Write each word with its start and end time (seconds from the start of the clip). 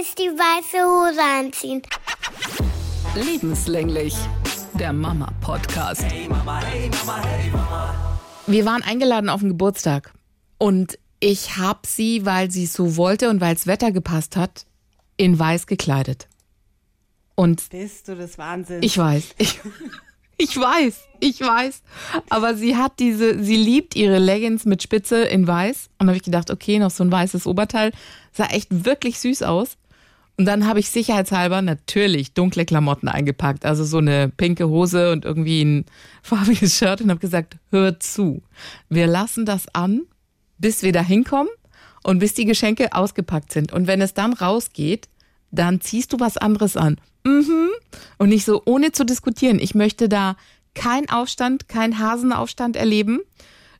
ich 0.00 0.14
die 0.14 0.28
weiße 0.28 0.78
Hose 0.84 1.20
anziehen? 1.22 1.82
Lebenslänglich. 3.14 4.14
Der 4.74 4.92
Mama-Podcast. 4.92 6.02
Hey 6.04 6.28
Mama, 6.28 6.60
hey 6.64 6.90
Mama, 7.04 7.22
hey 7.22 7.50
Mama. 7.50 7.94
Wir 8.46 8.64
waren 8.64 8.82
eingeladen 8.82 9.28
auf 9.28 9.40
den 9.40 9.50
Geburtstag 9.50 10.12
und 10.58 10.98
ich 11.20 11.56
habe 11.58 11.80
sie, 11.86 12.24
weil 12.24 12.50
sie 12.50 12.64
es 12.64 12.72
so 12.72 12.96
wollte 12.96 13.28
und 13.30 13.40
weil 13.40 13.54
das 13.54 13.66
Wetter 13.66 13.92
gepasst 13.92 14.34
hat, 14.36 14.64
in 15.16 15.38
weiß 15.38 15.66
gekleidet. 15.66 16.26
Und 17.34 17.68
Bist 17.70 18.08
du 18.08 18.16
des 18.16 18.38
Wahnsinns? 18.38 18.84
ich 18.84 18.96
weiß, 18.96 19.34
ich, 19.38 19.60
ich 20.38 20.56
weiß, 20.56 20.94
ich 21.20 21.40
weiß. 21.40 21.82
Aber 22.30 22.54
sie 22.56 22.76
hat 22.76 22.98
diese, 22.98 23.42
sie 23.42 23.56
liebt 23.56 23.94
ihre 23.94 24.18
Leggings 24.18 24.64
mit 24.64 24.82
Spitze 24.82 25.22
in 25.22 25.46
weiß. 25.46 25.90
Und 25.98 26.06
da 26.06 26.10
habe 26.10 26.16
ich 26.16 26.24
gedacht, 26.24 26.50
okay, 26.50 26.78
noch 26.78 26.90
so 26.90 27.04
ein 27.04 27.12
weißes 27.12 27.46
Oberteil. 27.46 27.92
Sah 28.32 28.46
echt 28.46 28.84
wirklich 28.84 29.20
süß 29.20 29.42
aus. 29.42 29.76
Und 30.38 30.46
dann 30.46 30.66
habe 30.66 30.80
ich 30.80 30.88
sicherheitshalber 30.88 31.62
natürlich 31.62 32.32
dunkle 32.32 32.64
Klamotten 32.64 33.08
eingepackt. 33.08 33.66
Also 33.66 33.84
so 33.84 33.98
eine 33.98 34.28
pinke 34.28 34.68
Hose 34.68 35.12
und 35.12 35.24
irgendwie 35.24 35.62
ein 35.62 35.84
farbiges 36.22 36.78
Shirt 36.78 37.00
und 37.00 37.10
habe 37.10 37.20
gesagt, 37.20 37.56
hör 37.70 38.00
zu. 38.00 38.42
Wir 38.88 39.06
lassen 39.06 39.44
das 39.44 39.66
an, 39.74 40.02
bis 40.58 40.82
wir 40.82 40.92
da 40.92 41.02
hinkommen 41.02 41.50
und 42.02 42.18
bis 42.18 42.34
die 42.34 42.44
Geschenke 42.44 42.92
ausgepackt 42.92 43.52
sind. 43.52 43.72
Und 43.72 43.86
wenn 43.86 44.00
es 44.00 44.14
dann 44.14 44.32
rausgeht, 44.32 45.08
dann 45.50 45.80
ziehst 45.80 46.12
du 46.12 46.20
was 46.20 46.38
anderes 46.38 46.76
an. 46.76 46.98
Mhm. 47.24 47.68
Und 48.18 48.30
nicht 48.30 48.44
so 48.44 48.62
ohne 48.64 48.92
zu 48.92 49.04
diskutieren. 49.04 49.58
Ich 49.60 49.74
möchte 49.74 50.08
da 50.08 50.36
keinen 50.74 51.08
Aufstand, 51.10 51.68
keinen 51.68 51.98
Hasenaufstand 51.98 52.76
erleben 52.76 53.20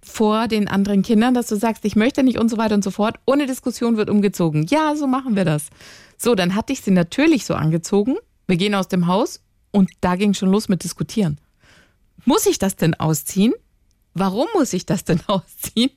vor 0.04 0.48
den 0.48 0.68
anderen 0.68 1.02
Kindern, 1.02 1.32
dass 1.32 1.46
du 1.46 1.56
sagst, 1.56 1.84
ich 1.84 1.96
möchte 1.96 2.22
nicht 2.22 2.38
und 2.38 2.48
so 2.48 2.58
weiter 2.58 2.74
und 2.74 2.84
so 2.84 2.90
fort. 2.90 3.16
Ohne 3.24 3.46
Diskussion 3.46 3.96
wird 3.96 4.10
umgezogen. 4.10 4.66
Ja, 4.68 4.94
so 4.96 5.06
machen 5.06 5.36
wir 5.36 5.44
das. 5.44 5.68
So, 6.22 6.36
dann 6.36 6.54
hatte 6.54 6.72
ich 6.72 6.82
sie 6.82 6.92
natürlich 6.92 7.44
so 7.44 7.54
angezogen. 7.54 8.16
Wir 8.46 8.56
gehen 8.56 8.76
aus 8.76 8.86
dem 8.86 9.08
Haus 9.08 9.42
und 9.72 9.90
da 10.00 10.14
ging 10.14 10.34
schon 10.34 10.50
los 10.50 10.68
mit 10.68 10.84
Diskutieren. 10.84 11.40
Muss 12.24 12.46
ich 12.46 12.60
das 12.60 12.76
denn 12.76 12.94
ausziehen? 12.94 13.52
Warum 14.14 14.46
muss 14.54 14.72
ich 14.72 14.86
das 14.86 15.04
denn 15.04 15.20
ausziehen? 15.26 15.90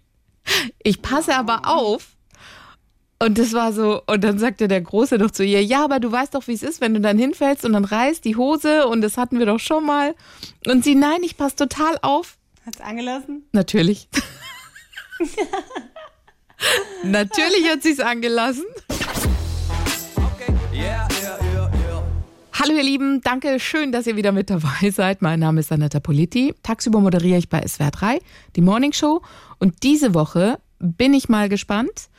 Ich 0.81 1.03
passe 1.03 1.35
aber 1.35 1.67
auf. 1.67 2.15
Und 3.19 3.37
das 3.37 3.53
war 3.53 3.71
so, 3.71 4.01
und 4.07 4.23
dann 4.23 4.39
sagte 4.39 4.67
der 4.67 4.81
Große 4.81 5.17
noch 5.17 5.31
zu 5.31 5.45
ihr, 5.45 5.63
ja, 5.63 5.83
aber 5.83 5.99
du 5.99 6.11
weißt 6.11 6.33
doch, 6.33 6.47
wie 6.47 6.53
es 6.53 6.63
ist, 6.63 6.81
wenn 6.81 6.95
du 6.95 6.99
dann 6.99 7.17
hinfällst 7.17 7.63
und 7.63 7.73
dann 7.73 7.85
reißt 7.85 8.25
die 8.25 8.35
Hose 8.35 8.87
und 8.87 9.01
das 9.01 9.17
hatten 9.17 9.39
wir 9.39 9.45
doch 9.45 9.59
schon 9.59 9.85
mal. 9.85 10.15
Und 10.65 10.83
sie, 10.83 10.95
nein, 10.95 11.21
ich 11.21 11.37
passe 11.37 11.55
total 11.55 11.99
auf. 12.01 12.37
Hat's 12.65 12.81
angelassen? 12.81 13.47
Natürlich. 13.51 14.09
Natürlich 17.03 17.69
hat 17.69 17.83
sie 17.83 17.91
es 17.91 17.99
angelassen. 17.99 18.65
Hallo 22.65 22.77
ihr 22.77 22.83
Lieben, 22.83 23.21
danke 23.21 23.59
schön, 23.59 23.91
dass 23.91 24.07
ihr 24.07 24.15
wieder 24.15 24.31
mit 24.31 24.49
dabei 24.49 24.89
seid. 24.89 25.21
Mein 25.21 25.39
Name 25.39 25.59
ist 25.59 25.71
Anetta 25.71 25.99
Politi. 25.99 26.55
Tagsüber 26.63 26.99
moderiere 26.99 27.37
ich 27.37 27.47
bei 27.47 27.61
SWR 27.61 27.91
3, 27.91 28.19
die 28.55 28.61
Morning 28.61 28.91
Show. 28.91 29.21
Und 29.59 29.83
diese 29.83 30.15
Woche 30.15 30.57
bin 30.79 31.13
ich 31.13 31.29
mal 31.29 31.47
gespannt, 31.47 32.09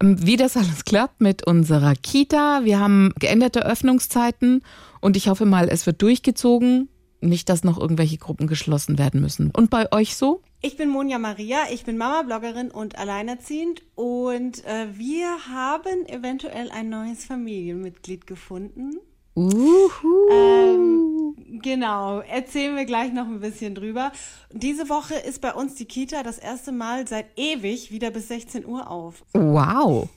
ähm, 0.00 0.24
wie 0.24 0.36
das 0.36 0.56
alles 0.56 0.84
klappt 0.84 1.20
mit 1.20 1.44
unserer 1.44 1.94
Kita. 1.96 2.60
Wir 2.62 2.78
haben 2.78 3.14
geänderte 3.18 3.66
Öffnungszeiten 3.66 4.62
und 5.00 5.16
ich 5.16 5.26
hoffe 5.26 5.44
mal, 5.44 5.68
es 5.68 5.86
wird 5.86 6.00
durchgezogen. 6.02 6.88
Nicht, 7.20 7.48
dass 7.48 7.64
noch 7.64 7.76
irgendwelche 7.76 8.18
Gruppen 8.18 8.46
geschlossen 8.46 8.98
werden 8.98 9.20
müssen. 9.20 9.50
Und 9.50 9.70
bei 9.70 9.90
euch 9.90 10.14
so? 10.14 10.40
Ich 10.62 10.76
bin 10.76 10.88
Monja 10.88 11.18
Maria, 11.18 11.64
ich 11.72 11.84
bin 11.84 11.96
Mama, 11.96 12.22
Bloggerin 12.22 12.70
und 12.70 12.96
alleinerziehend 12.96 13.82
und 13.96 14.64
äh, 14.66 14.86
wir 14.92 15.48
haben 15.48 16.06
eventuell 16.06 16.70
ein 16.70 16.90
neues 16.90 17.24
Familienmitglied 17.24 18.28
gefunden. 18.28 19.00
Uhu. 19.36 20.30
Ähm, 20.32 21.34
genau, 21.62 22.20
erzählen 22.20 22.74
wir 22.74 22.86
gleich 22.86 23.12
noch 23.12 23.26
ein 23.26 23.40
bisschen 23.40 23.74
drüber. 23.74 24.10
Diese 24.50 24.88
Woche 24.88 25.14
ist 25.14 25.42
bei 25.42 25.52
uns 25.52 25.74
die 25.74 25.84
Kita 25.84 26.22
das 26.22 26.38
erste 26.38 26.72
Mal 26.72 27.06
seit 27.06 27.26
ewig 27.36 27.90
wieder 27.90 28.10
bis 28.10 28.28
16 28.28 28.64
Uhr 28.64 28.90
auf. 28.90 29.16
Wow. 29.34 30.08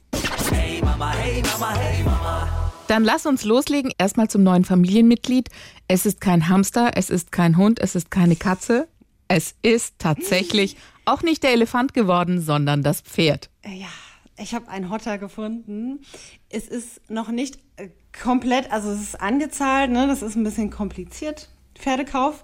Hey 0.50 0.80
Mama, 0.82 1.12
hey 1.12 1.44
Mama, 1.44 1.76
hey 1.76 2.02
Mama. 2.04 2.72
Dann 2.88 3.04
lass 3.04 3.26
uns 3.26 3.44
loslegen. 3.44 3.92
Erstmal 3.98 4.30
zum 4.30 4.44
neuen 4.44 4.64
Familienmitglied. 4.64 5.50
Es 5.90 6.06
ist 6.06 6.22
kein 6.22 6.48
Hamster, 6.48 6.92
es 6.96 7.10
ist 7.10 7.34
kein 7.34 7.58
Hund, 7.58 7.80
es 7.80 7.96
ist 7.96 8.12
keine 8.12 8.38
Katze. 8.38 8.88
Es 9.28 9.54
ist 9.62 9.96
tatsächlich 10.00 10.78
auch 11.06 11.24
nicht 11.24 11.44
der 11.44 11.52
Elefant 11.52 11.94
geworden, 11.94 12.40
sondern 12.42 12.84
das 12.84 13.02
Pferd. 13.02 13.50
Äh, 13.64 13.82
Ja, 13.82 13.88
ich 14.42 14.54
habe 14.54 14.70
einen 14.70 14.90
Hotter 14.90 15.18
gefunden. 15.18 16.02
Es 16.50 16.68
ist 16.68 17.02
noch 17.10 17.30
nicht 17.30 17.60
äh, 17.78 17.90
komplett, 18.20 18.72
also 18.72 18.90
es 18.90 19.02
ist 19.02 19.22
angezahlt, 19.22 19.92
ne? 19.92 20.08
das 20.08 20.22
ist 20.22 20.36
ein 20.36 20.44
bisschen 20.44 20.70
kompliziert, 20.70 21.50
Pferdekauf. 21.76 22.44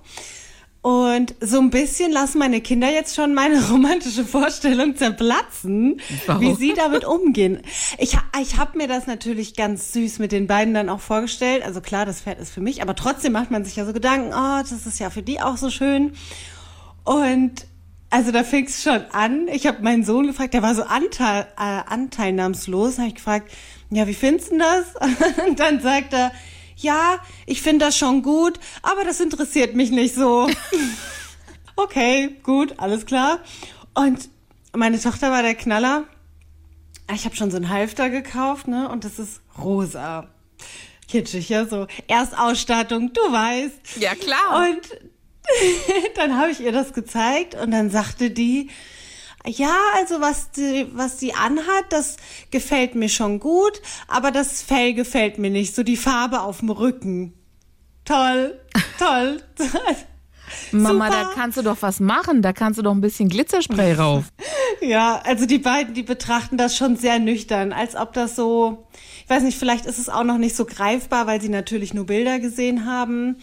Und 0.82 1.34
so 1.42 1.60
ein 1.60 1.72
bisschen 1.72 2.12
lassen 2.12 2.38
meine 2.38 2.62
Kinder 2.62 2.92
jetzt 2.92 3.16
schon 3.16 3.34
meine 3.34 3.60
romantische 3.72 4.24
Vorstellung 4.24 4.96
zerplatzen, 4.96 6.00
Warum? 6.28 6.42
wie 6.44 6.54
sie 6.54 6.74
damit 6.76 7.06
umgehen. 7.06 7.62
Ich, 7.98 8.16
ich 8.40 8.58
habe 8.58 8.78
mir 8.78 8.88
das 8.88 9.08
natürlich 9.08 9.56
ganz 9.56 9.94
süß 9.94 10.20
mit 10.20 10.32
den 10.32 10.46
beiden 10.46 10.76
dann 10.76 10.90
auch 10.90 11.00
vorgestellt. 11.00 11.64
Also 11.64 11.82
klar, 11.82 12.06
das 12.06 12.22
Pferd 12.22 12.40
ist 12.40 12.52
für 12.52 12.62
mich, 12.62 12.84
aber 12.84 12.96
trotzdem 12.96 13.32
macht 13.32 13.50
man 13.50 13.66
sich 13.66 13.78
ja 13.78 13.86
so 13.86 13.94
Gedanken, 13.94 14.32
oh, 14.32 14.62
das 14.62 14.86
ist 14.86 15.00
ja 15.00 15.10
für 15.10 15.24
die 15.24 15.42
auch 15.42 15.58
so 15.58 15.72
schön. 15.72 16.14
Und 17.04 17.66
also 18.16 18.32
da 18.32 18.46
fing 18.46 18.66
es 18.66 18.82
schon 18.82 19.04
an. 19.12 19.50
Ich 19.50 19.68
habe 19.68 19.84
meinen 19.84 20.06
Sohn 20.06 20.28
gefragt, 20.28 20.54
der 20.54 20.62
war 20.62 20.74
so 20.74 20.84
anteil, 20.84 21.48
äh, 21.58 21.82
anteilnahmslos. 21.86 22.98
Habe 22.98 23.10
ich 23.10 23.16
gefragt, 23.16 23.52
ja, 23.90 24.08
wie 24.08 24.14
findest 24.14 24.54
du 24.54 24.58
das? 24.58 24.86
Und 25.46 25.60
dann 25.60 25.82
sagt 25.82 26.14
er, 26.14 26.32
ja, 26.78 27.20
ich 27.46 27.62
finde 27.62 27.84
das 27.84 27.98
schon 27.98 28.24
gut, 28.24 28.58
aber 28.84 29.04
das 29.04 29.20
interessiert 29.20 29.76
mich 29.76 29.92
nicht 29.92 30.16
so. 30.16 30.48
okay, 31.76 32.38
gut, 32.42 32.76
alles 32.78 33.06
klar. 33.06 33.40
Und 33.96 34.30
meine 34.72 34.98
Tochter 34.98 35.30
war 35.32 35.42
der 35.42 35.56
Knaller. 35.56 36.06
Ich 37.14 37.26
habe 37.26 37.36
schon 37.36 37.52
so 37.52 37.58
einen 37.58 37.68
Halfter 37.68 38.10
gekauft, 38.10 38.70
ne? 38.70 38.88
Und 38.88 39.04
das 39.04 39.20
ist 39.20 39.42
rosa. 39.62 40.30
Kitschig, 41.10 41.50
ja, 41.50 41.66
so. 41.66 41.88
Erstausstattung, 42.08 43.12
du 43.12 43.22
weißt. 43.22 43.98
Ja, 44.00 44.16
klar. 44.16 44.70
Und 44.70 45.15
dann 46.16 46.38
habe 46.38 46.52
ich 46.52 46.60
ihr 46.60 46.72
das 46.72 46.94
gezeigt 46.94 47.56
und 47.56 47.72
dann 47.72 47.90
sagte 47.90 48.32
die, 48.32 48.70
ja, 49.48 49.76
also 49.96 50.22
was 50.22 50.52
die, 50.52 50.88
was 50.94 51.20
sie 51.20 51.34
anhat, 51.34 51.86
das 51.90 52.18
gefällt 52.52 52.96
mir 52.96 53.10
schon 53.10 53.40
gut, 53.40 53.82
aber 54.08 54.32
das 54.32 54.62
Fell 54.62 54.94
gefällt 54.94 55.38
mir 55.38 55.50
nicht, 55.50 55.76
so 55.76 55.84
die 55.84 55.98
Farbe 55.98 56.42
auf 56.42 56.60
dem 56.60 56.70
Rücken. 56.70 57.34
Toll, 58.06 58.60
toll. 59.00 59.38
Mama, 60.72 61.06
Super. 61.06 61.24
da 61.24 61.32
kannst 61.34 61.58
du 61.58 61.62
doch 61.62 61.78
was 61.82 62.00
machen. 62.00 62.42
Da 62.42 62.54
kannst 62.54 62.78
du 62.78 62.84
doch 62.84 62.92
ein 62.92 63.02
bisschen 63.02 63.30
Glitzerspray 63.30 63.94
rauf. 63.98 64.26
Ja, 64.82 65.22
also 65.26 65.46
die 65.46 65.58
beiden, 65.58 65.94
die 65.94 66.04
betrachten 66.04 66.58
das 66.58 66.76
schon 66.76 66.98
sehr 66.98 67.20
nüchtern, 67.20 67.74
als 67.74 67.96
ob 67.96 68.14
das 68.14 68.36
so, 68.36 68.88
ich 69.24 69.30
weiß 69.30 69.44
nicht, 69.44 69.58
vielleicht 69.58 69.86
ist 69.86 69.98
es 69.98 70.10
auch 70.10 70.24
noch 70.24 70.38
nicht 70.38 70.56
so 70.56 70.66
greifbar, 70.66 71.28
weil 71.28 71.42
sie 71.42 71.50
natürlich 71.50 71.94
nur 71.94 72.06
Bilder 72.06 72.40
gesehen 72.40 72.86
haben. 72.86 73.38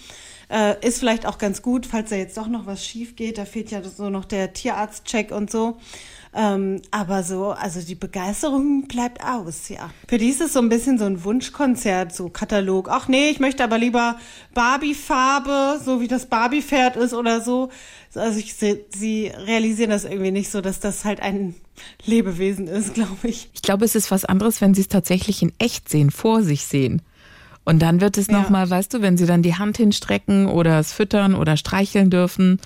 Äh, 0.52 0.86
ist 0.86 0.98
vielleicht 0.98 1.24
auch 1.24 1.38
ganz 1.38 1.62
gut, 1.62 1.86
falls 1.86 2.10
da 2.10 2.16
jetzt 2.16 2.36
doch 2.36 2.46
noch 2.46 2.66
was 2.66 2.84
schief 2.84 3.16
geht. 3.16 3.38
Da 3.38 3.46
fehlt 3.46 3.70
ja 3.70 3.82
so 3.82 4.10
noch 4.10 4.26
der 4.26 4.52
Tierarztcheck 4.52 5.32
und 5.32 5.50
so. 5.50 5.78
Ähm, 6.34 6.82
aber 6.90 7.22
so, 7.22 7.52
also 7.52 7.80
die 7.80 7.94
Begeisterung 7.94 8.86
bleibt 8.86 9.24
aus, 9.24 9.70
ja. 9.70 9.90
Für 10.08 10.18
die 10.18 10.28
ist 10.28 10.42
es 10.42 10.52
so 10.52 10.60
ein 10.60 10.68
bisschen 10.68 10.98
so 10.98 11.06
ein 11.06 11.24
Wunschkonzert, 11.24 12.14
so 12.14 12.28
Katalog. 12.28 12.88
Ach 12.90 13.08
nee, 13.08 13.30
ich 13.30 13.40
möchte 13.40 13.64
aber 13.64 13.78
lieber 13.78 14.18
Barbie-Farbe, 14.52 15.80
so 15.82 16.02
wie 16.02 16.08
das 16.08 16.26
Barbie-Pferd 16.26 16.96
ist 16.96 17.14
oder 17.14 17.40
so. 17.40 17.70
Also 18.14 18.38
ich, 18.38 18.52
sie, 18.54 18.84
sie 18.94 19.28
realisieren 19.28 19.90
das 19.90 20.04
irgendwie 20.04 20.32
nicht 20.32 20.50
so, 20.50 20.60
dass 20.60 20.80
das 20.80 21.06
halt 21.06 21.20
ein 21.20 21.54
Lebewesen 22.04 22.66
ist, 22.66 22.92
glaube 22.94 23.28
ich. 23.28 23.48
Ich 23.54 23.62
glaube, 23.62 23.86
es 23.86 23.94
ist 23.94 24.10
was 24.10 24.26
anderes, 24.26 24.60
wenn 24.60 24.74
sie 24.74 24.82
es 24.82 24.88
tatsächlich 24.88 25.40
in 25.42 25.52
echt 25.58 25.88
sehen, 25.88 26.10
vor 26.10 26.42
sich 26.42 26.66
sehen. 26.66 27.00
Und 27.64 27.80
dann 27.80 28.00
wird 28.00 28.18
es 28.18 28.26
Ja. 28.26 28.40
nochmal, 28.40 28.68
weißt 28.68 28.92
du, 28.94 29.02
wenn 29.02 29.16
sie 29.16 29.26
dann 29.26 29.42
die 29.42 29.54
Hand 29.56 29.76
hinstrecken 29.76 30.46
oder 30.46 30.78
es 30.78 30.92
füttern 30.92 31.34
oder 31.34 31.56
streicheln 31.56 32.10
dürfen, 32.10 32.60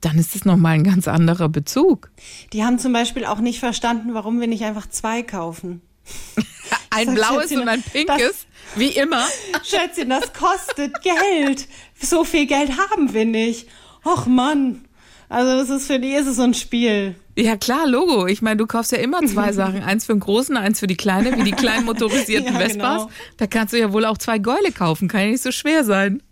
dann 0.00 0.18
ist 0.18 0.34
es 0.36 0.44
nochmal 0.44 0.74
ein 0.74 0.84
ganz 0.84 1.08
anderer 1.08 1.48
Bezug. 1.48 2.10
Die 2.52 2.64
haben 2.64 2.78
zum 2.78 2.92
Beispiel 2.92 3.24
auch 3.24 3.38
nicht 3.40 3.60
verstanden, 3.60 4.12
warum 4.12 4.40
wir 4.40 4.46
nicht 4.48 4.64
einfach 4.64 4.88
zwei 4.88 5.22
kaufen. 5.22 5.80
Ein 6.90 7.14
blaues 7.14 7.50
und 7.50 7.68
ein 7.68 7.82
pinkes, 7.82 8.46
wie 8.76 8.88
immer. 8.90 9.26
Schätzchen, 9.64 10.10
das 10.10 10.32
kostet 10.32 10.92
Geld. 11.02 11.66
So 12.00 12.22
viel 12.22 12.46
Geld 12.46 12.70
haben 12.78 13.12
wir 13.12 13.24
nicht. 13.24 13.68
Och 14.04 14.26
Mann. 14.26 14.84
Also 15.28 15.56
das 15.56 15.70
ist 15.70 15.88
für 15.88 15.98
die 15.98 16.12
ist 16.12 16.28
es 16.28 16.36
so 16.36 16.42
ein 16.42 16.54
Spiel. 16.54 17.16
Ja 17.36 17.56
klar, 17.56 17.86
Logo. 17.88 18.26
Ich 18.26 18.42
meine, 18.42 18.56
du 18.58 18.66
kaufst 18.66 18.92
ja 18.92 18.98
immer 18.98 19.20
zwei 19.26 19.52
Sachen. 19.52 19.82
Eins 19.82 20.06
für 20.06 20.12
den 20.14 20.20
Großen, 20.20 20.56
eins 20.56 20.80
für 20.80 20.86
die 20.86 20.96
Kleine, 20.96 21.36
wie 21.36 21.42
die 21.42 21.52
kleinen 21.52 21.84
motorisierten 21.84 22.52
Ja, 22.54 22.60
Vespas. 22.60 23.02
genau. 23.02 23.10
Da 23.38 23.46
kannst 23.46 23.72
du 23.74 23.78
ja 23.78 23.92
wohl 23.92 24.04
auch 24.04 24.18
zwei 24.18 24.38
Gäule 24.38 24.70
kaufen. 24.72 25.08
Kann 25.08 25.20
ja 25.22 25.26
nicht 25.28 25.42
so 25.42 25.50
schwer 25.50 25.84
sein. 25.84 26.22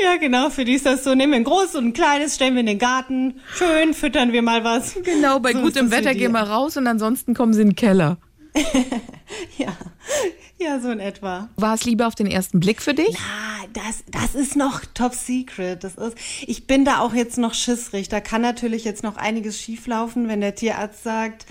Ja, 0.00 0.16
genau, 0.16 0.48
für 0.48 0.64
die 0.64 0.72
ist 0.72 0.86
das 0.86 1.04
so, 1.04 1.14
nehmen 1.14 1.32
wir 1.32 1.36
ein 1.36 1.44
großes 1.44 1.74
und 1.76 1.84
ein 1.88 1.92
kleines, 1.92 2.34
stellen 2.34 2.54
wir 2.54 2.60
in 2.60 2.66
den 2.66 2.78
Garten, 2.78 3.34
schön, 3.54 3.92
füttern 3.92 4.32
wir 4.32 4.40
mal 4.40 4.64
was. 4.64 4.94
Genau, 5.04 5.38
bei 5.38 5.52
So 5.52 5.60
gutem 5.60 5.90
Wetter 5.90 6.14
gehen 6.14 6.32
wir 6.32 6.40
raus 6.40 6.78
und 6.78 6.86
ansonsten 6.86 7.34
kommen 7.34 7.52
sie 7.52 7.60
in 7.60 7.68
den 7.70 7.76
Keller. 7.76 8.16
Ja, 9.58 9.76
ja, 10.58 10.80
so 10.80 10.90
in 10.90 11.00
etwa. 11.00 11.48
War 11.56 11.74
es 11.74 11.84
lieber 11.84 12.06
auf 12.06 12.14
den 12.14 12.26
ersten 12.26 12.60
Blick 12.60 12.82
für 12.82 12.94
dich? 12.94 13.16
Ah, 13.16 13.66
das, 13.72 14.04
das 14.10 14.34
ist 14.34 14.56
noch 14.56 14.82
top 14.94 15.14
secret. 15.14 15.84
Das 15.84 15.94
ist, 15.94 16.16
ich 16.46 16.66
bin 16.66 16.84
da 16.84 17.00
auch 17.00 17.14
jetzt 17.14 17.38
noch 17.38 17.54
schissrig. 17.54 18.08
Da 18.08 18.20
kann 18.20 18.42
natürlich 18.42 18.84
jetzt 18.84 19.02
noch 19.02 19.16
einiges 19.16 19.60
schieflaufen, 19.60 20.28
wenn 20.28 20.40
der 20.40 20.54
Tierarzt 20.54 21.02
sagt, 21.02 21.46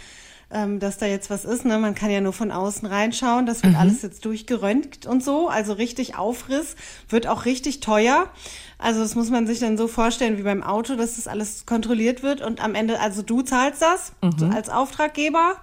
ähm, 0.51 0.80
dass 0.80 0.98
da 0.98 1.06
jetzt 1.06 1.30
was 1.30 1.46
ist. 1.46 1.66
Ne? 1.66 1.78
Man 1.78 1.96
kann 1.96 2.12
ja 2.12 2.22
nur 2.22 2.34
von 2.34 2.51
außen 2.51 2.88
reinschauen. 2.88 3.45
Das 3.45 3.63
wird 3.63 3.75
alles 3.75 4.02
jetzt 4.02 4.25
durchgeröntgt 4.25 5.06
und 5.06 5.24
so. 5.24 5.48
Also 5.48 5.74
richtig 5.74 6.16
Aufriss. 6.18 6.75
Wird 7.07 7.28
auch 7.28 7.45
richtig 7.45 7.80
teuer. 7.80 8.30
Also 8.78 9.02
das 9.02 9.16
muss 9.16 9.30
man 9.30 9.48
sich 9.48 9.60
dann 9.60 9.78
so 9.78 9.88
vorstellen 9.88 10.38
wie 10.38 10.44
beim 10.44 10.63
Auto, 10.63 10.95
dass 10.95 11.16
das 11.16 11.28
alles 11.28 11.66
kontrolliert 11.66 12.24
wird 12.24 12.42
und 12.42 12.63
am 12.63 12.75
Ende, 12.75 13.00
also 13.00 13.22
du 13.22 13.42
zahlst 13.42 13.81
das 13.81 14.13
als 14.54 14.69
Auftraggeber. 14.69 15.57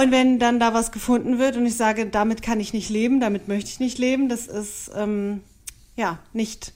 Und 0.00 0.12
wenn 0.12 0.38
dann 0.38 0.60
da 0.60 0.74
was 0.74 0.92
gefunden 0.92 1.40
wird 1.40 1.56
und 1.56 1.66
ich 1.66 1.74
sage, 1.74 2.06
damit 2.06 2.40
kann 2.40 2.60
ich 2.60 2.72
nicht 2.72 2.88
leben, 2.88 3.18
damit 3.18 3.48
möchte 3.48 3.68
ich 3.68 3.80
nicht 3.80 3.98
leben, 3.98 4.28
das 4.28 4.46
ist 4.46 4.92
ähm, 4.96 5.40
ja 5.96 6.20
nicht 6.32 6.72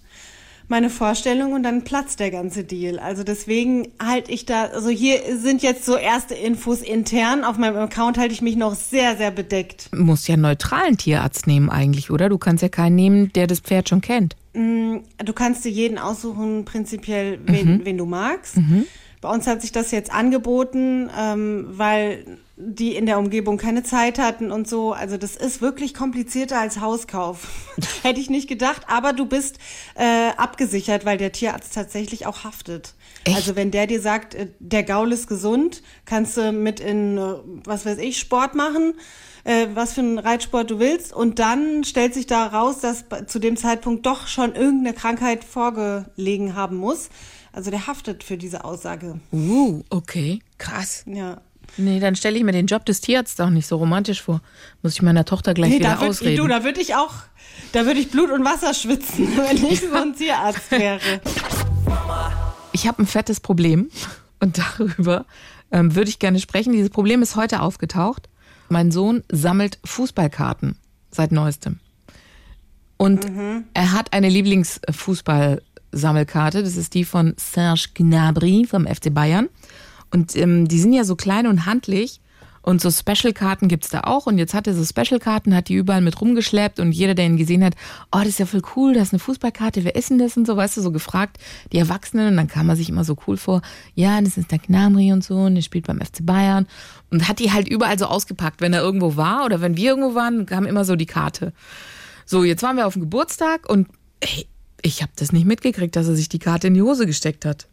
meine 0.67 0.91
Vorstellung 0.91 1.53
und 1.53 1.63
dann 1.63 1.85
platzt 1.85 2.19
der 2.19 2.33
ganze 2.33 2.65
Deal. 2.65 2.99
Also 2.99 3.23
deswegen 3.23 3.87
halte 4.03 4.33
ich 4.33 4.45
da, 4.45 4.65
also 4.65 4.89
hier 4.89 5.21
sind 5.37 5.63
jetzt 5.63 5.85
so 5.85 5.97
erste 5.97 6.35
Infos 6.35 6.81
intern. 6.81 7.45
Auf 7.45 7.59
meinem 7.59 7.77
Account 7.77 8.19
halte 8.19 8.35
ich 8.35 8.43
mich 8.43 8.57
noch 8.57 8.75
sehr, 8.75 9.17
sehr 9.17 9.31
bedeckt. 9.31 9.91
Du 9.93 10.03
musst 10.03 10.27
ja 10.27 10.33
einen 10.33 10.43
neutralen 10.43 10.97
Tierarzt 10.97 11.47
nehmen 11.47 11.71
eigentlich, 11.71 12.11
oder? 12.11 12.29
Du 12.29 12.39
kannst 12.39 12.63
ja 12.63 12.71
keinen 12.71 12.97
nehmen, 12.97 13.33
der 13.35 13.47
das 13.47 13.61
Pferd 13.61 13.89
schon 13.89 14.01
kennt. 14.01 14.35
Du 14.53 15.33
kannst 15.33 15.65
dir 15.65 15.71
jeden 15.71 15.99
aussuchen, 15.99 16.65
prinzipiell, 16.65 17.39
wen, 17.47 17.85
wen 17.85 17.99
du 17.99 18.05
magst. 18.05 18.57
Bei 19.21 19.31
uns 19.31 19.47
hat 19.47 19.63
sich 19.63 19.71
das 19.71 19.93
jetzt 19.93 20.13
angeboten, 20.13 21.09
ähm, 21.17 21.67
weil 21.71 22.39
die 22.65 22.95
in 22.95 23.07
der 23.07 23.19
Umgebung 23.19 23.59
keine 23.59 23.83
Zeit 23.83 24.19
hatten 24.19 24.53
und 24.53 24.69
so. 24.69 24.93
Also 24.93 25.17
das 25.17 25.37
ist 25.37 25.61
wirklich 25.61 25.95
komplizierter 25.95 26.61
als 26.61 26.81
Hauskauf. 26.81 27.49
Hätte 28.03 28.21
ich 28.21 28.31
nicht 28.31 28.49
gedacht, 28.49 28.83
aber 28.89 29.13
du 29.13 29.27
bist 29.27 29.59
äh, 29.95 30.31
abgesichert, 30.37 31.05
weil 31.05 31.19
der 31.19 31.33
Tierarzt 31.33 31.75
tatsächlich 31.75 32.27
auch 32.27 32.45
haftet. 32.45 32.95
Echt? 33.25 33.37
Also 33.37 33.57
wenn 33.57 33.71
der 33.71 33.87
dir 33.87 34.01
sagt, 34.01 34.35
äh, 34.35 34.49
der 34.61 34.85
Gaul 34.85 35.13
ist 35.13 35.27
gesund, 35.27 35.83
kannst 36.05 36.37
du 36.37 36.53
mit 36.53 36.81
in, 36.81 37.19
äh, 37.19 37.35
was 37.65 37.85
weiß 37.85 37.99
ich, 37.99 38.19
Sport 38.19 38.55
machen, 38.55 38.95
äh, 39.45 39.67
was 39.75 39.95
für 39.95 40.01
einen 40.01 40.19
Reitsport 40.19 40.71
du 40.71 40.79
willst. 40.79 41.13
Und 41.13 41.39
dann 41.39 41.85
stellt 41.85 42.15
sich 42.15 42.27
da 42.27 42.47
raus, 42.47 42.81
dass 42.81 43.05
zu 43.27 43.39
dem 43.39 43.57
Zeitpunkt 43.57 44.07
doch 44.07 44.29
schon 44.29 44.55
irgendeine 44.55 44.95
Krankheit 44.95 45.45
vorgelegen 45.45 46.55
haben 46.55 46.77
muss. 46.77 47.09
Also 47.53 47.71
der 47.71 47.87
haftet 47.87 48.25
für 48.25 48.39
diese 48.39 48.65
Aussage. 48.65 49.21
Uh, 49.33 49.83
okay. 49.91 50.39
Krass. 50.59 51.05
Ja. 51.07 51.43
Nee, 51.77 52.01
dann 52.01 52.17
stelle 52.17 52.37
ich 52.37 52.45
mir 52.45 52.53
den 52.53 52.67
Job 52.67 52.85
des 52.85 53.01
Tierarztes 53.01 53.41
auch 53.41 53.51
nicht 53.51 53.67
so 53.67 53.77
romantisch 53.77 54.23
vor. 54.23 54.41
Muss 54.83 54.93
ich 54.95 55.03
meiner 55.03 55.25
Tochter 55.25 55.55
gleich 55.55 55.73
wieder 55.73 55.95
da 55.95 56.01
würd, 56.01 56.11
ausreden. 56.11 56.37
du, 56.37 56.47
da 56.47 56.63
würde 56.65 56.81
ich 56.81 56.95
auch, 56.95 57.15
da 57.73 57.87
würde 57.87 58.01
ich 58.01 58.11
Blut 58.11 58.31
und 58.31 58.45
Wasser 58.45 58.75
schwitzen, 58.75 59.29
wenn 59.49 59.65
ich 59.65 59.81
so 59.81 59.95
ein 59.95 60.15
Tierarzt 60.15 60.71
wäre. 60.71 61.01
Ich 62.73 62.87
habe 62.87 63.03
ein 63.03 63.07
fettes 63.07 63.41
Problem 63.41 63.89
und 64.41 64.59
darüber 64.59 65.25
ähm, 65.71 65.95
würde 65.95 66.11
ich 66.11 66.19
gerne 66.19 66.41
sprechen. 66.41 66.73
Dieses 66.73 66.91
Problem 66.91 67.23
ist 67.23 67.37
heute 67.37 67.63
aufgetaucht. 67.63 68.29
Mein 68.69 68.91
Sohn 68.91 69.23
sammelt 69.31 69.79
Fußballkarten 69.85 70.77
seit 71.11 71.33
neuestem. 71.33 71.81
Und 72.97 73.27
er 73.75 73.93
hat 73.93 74.13
eine 74.13 74.29
Lieblingsfußballsammelkarte. 74.29 76.63
Das 76.63 76.77
ist 76.77 76.95
die 76.95 77.05
von 77.05 77.35
Serge 77.37 77.89
Gnabry 77.95 78.65
vom 78.65 78.87
FC 78.87 79.13
Bayern. 79.13 79.49
Und 80.13 80.37
ähm, 80.37 80.69
die 80.69 80.79
sind 80.79 80.93
ja 80.93 81.05
so 81.05 81.17
klein 81.17 81.47
und 81.47 81.67
handlich. 81.67 82.21
Und 82.65 82.81
so 82.81 82.93
Special-Karten 82.93 83.67
gibt's 83.67 83.89
da 83.89 84.03
auch. 84.03 84.27
Und 84.27 84.39
jetzt 84.39 84.55
hat 84.55 84.69
er 84.69 84.75
so 84.75 84.85
Special-Karten, 84.85 85.55
hat 85.55 85.69
die 85.69 85.75
überall 85.75 86.01
mit 86.01 86.21
rumgeschleppt. 86.21 86.79
Und 86.79 86.93
jeder, 86.93 87.15
der 87.15 87.27
ihn 87.27 87.37
gesehen 87.37 87.65
hat, 87.65 87.75
oh, 88.13 88.19
das 88.19 88.29
ist 88.29 88.39
ja 88.39 88.47
voll 88.47 88.63
cool, 88.77 88.95
das 88.95 89.09
ist 89.09 89.15
eine 89.15 89.19
Fußballkarte, 89.19 89.85
wer 89.85 89.97
ist 89.97 90.11
denn 90.11 90.19
das? 90.19 90.37
Und 90.37 90.47
so, 90.47 90.57
weißt 90.57 90.77
du, 90.77 90.81
so 90.81 90.93
gefragt, 90.93 91.39
die 91.73 91.79
Erwachsenen. 91.79 92.29
Und 92.29 92.37
dann 92.37 92.47
kam 92.47 92.69
er 92.69 92.77
sich 92.77 92.89
immer 92.89 93.05
so 93.05 93.17
cool 93.27 93.37
vor, 93.37 93.63
ja, 93.95 94.21
das 94.21 94.39
ist 94.39 94.53
der 94.53 94.61
Gnabry 94.61 95.13
und 95.13 95.25
so, 95.25 95.35
und 95.39 95.57
der 95.57 95.63
spielt 95.63 95.89
beim 95.89 96.01
FC 96.01 96.25
Bayern. 96.25 96.69
Und 97.11 97.29
hat 97.29 97.41
die 97.41 97.51
halt 97.51 97.69
überall 97.69 97.99
so 97.99 98.07
ausgepackt, 98.07 98.61
wenn 98.61 98.73
er 98.73 98.83
irgendwo 98.83 99.17
war 99.17 99.45
oder 99.45 99.61
wenn 99.61 99.77
wir 99.77 99.91
irgendwo 99.91 100.15
waren, 100.15 100.47
kam 100.47 100.65
immer 100.65 100.85
so 100.85 100.95
die 100.95 101.07
Karte. 101.07 101.53
So, 102.27 102.45
jetzt 102.45 102.63
waren 102.63 102.77
wir 102.77 102.87
auf 102.87 102.93
dem 102.93 103.03
Geburtstag 103.03 103.69
und 103.69 103.89
ey, 104.21 104.47
ich 104.83 105.03
habe 105.03 105.13
das 105.17 105.33
nicht 105.33 105.47
mitgekriegt, 105.47 105.97
dass 105.97 106.07
er 106.07 106.15
sich 106.15 106.29
die 106.29 106.39
Karte 106.39 106.69
in 106.69 106.75
die 106.75 106.83
Hose 106.83 107.07
gesteckt 107.07 107.45
hat. 107.45 107.67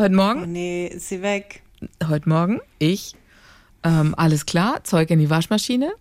Heute 0.00 0.14
Morgen 0.14 0.42
Oh 0.44 0.46
nee, 0.46 0.86
ist 0.86 1.10
sie 1.10 1.20
weg. 1.20 1.62
heute 2.08 2.26
Morgen, 2.26 2.60
ich, 2.78 3.14
ähm, 3.82 4.14
alles 4.16 4.46
klar, 4.46 4.82
Zeug 4.82 5.10
in 5.10 5.18
die 5.18 5.28
Waschmaschine. 5.28 5.92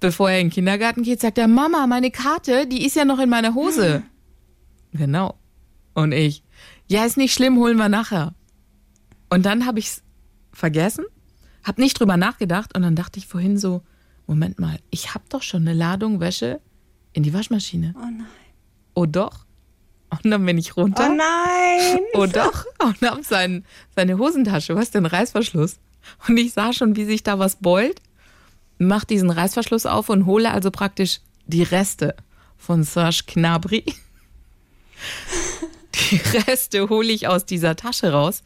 Bevor 0.00 0.30
er 0.30 0.40
in 0.40 0.46
den 0.46 0.54
Kindergarten 0.54 1.02
geht, 1.02 1.20
sagt 1.20 1.36
er, 1.36 1.48
Mama, 1.48 1.86
meine 1.86 2.10
Karte, 2.10 2.66
die 2.66 2.86
ist 2.86 2.96
ja 2.96 3.04
noch 3.04 3.18
in 3.18 3.28
meiner 3.28 3.54
Hose. 3.54 4.04
Genau. 4.94 5.34
Und 5.92 6.12
ich, 6.12 6.42
ja, 6.88 7.04
ist 7.04 7.18
nicht 7.18 7.34
schlimm, 7.34 7.58
holen 7.58 7.76
wir 7.76 7.90
nachher. 7.90 8.32
Und 9.28 9.44
dann 9.44 9.66
habe 9.66 9.78
ich 9.78 9.88
es 9.88 10.02
vergessen, 10.54 11.04
habe 11.62 11.82
nicht 11.82 12.00
drüber 12.00 12.16
nachgedacht 12.16 12.74
und 12.74 12.80
dann 12.80 12.96
dachte 12.96 13.18
ich 13.18 13.26
vorhin 13.26 13.58
so, 13.58 13.82
Moment 14.26 14.58
mal, 14.58 14.78
ich 14.88 15.12
habe 15.12 15.24
doch 15.28 15.42
schon 15.42 15.68
eine 15.68 15.74
Ladung 15.74 16.20
Wäsche 16.20 16.62
in 17.12 17.22
die 17.22 17.34
Waschmaschine. 17.34 17.92
Oh 17.98 18.00
nein. 18.00 18.26
Oh 18.94 19.04
doch. 19.04 19.45
Und 20.10 20.30
dann 20.30 20.46
bin 20.46 20.58
ich 20.58 20.76
runter. 20.76 21.08
Oh 21.10 21.14
nein. 21.14 22.00
Oh 22.14 22.26
doch. 22.26 22.64
Und 22.82 23.02
nahm 23.02 23.22
sein, 23.22 23.64
seine 23.94 24.18
Hosentasche, 24.18 24.74
was 24.74 24.90
den 24.90 25.04
Reißverschluss. 25.06 25.76
Und 26.26 26.36
ich 26.36 26.52
sah 26.52 26.72
schon, 26.72 26.96
wie 26.96 27.04
sich 27.04 27.22
da 27.22 27.38
was 27.38 27.56
beult. 27.56 28.00
Mach 28.78 29.04
diesen 29.04 29.30
Reißverschluss 29.30 29.86
auf 29.86 30.08
und 30.08 30.26
hole 30.26 30.50
also 30.50 30.70
praktisch 30.70 31.20
die 31.46 31.62
Reste 31.62 32.14
von 32.56 32.84
Serge 32.84 33.22
Gnabry. 33.26 33.84
Die 36.10 36.16
Reste 36.46 36.88
hole 36.88 37.12
ich 37.12 37.26
aus 37.26 37.46
dieser 37.46 37.74
Tasche 37.74 38.12
raus 38.12 38.42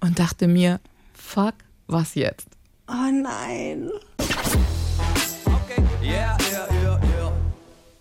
und 0.00 0.18
dachte 0.18 0.48
mir, 0.48 0.80
fuck, 1.14 1.54
was 1.86 2.14
jetzt? 2.16 2.48
Oh 2.88 3.10
nein. 3.12 3.90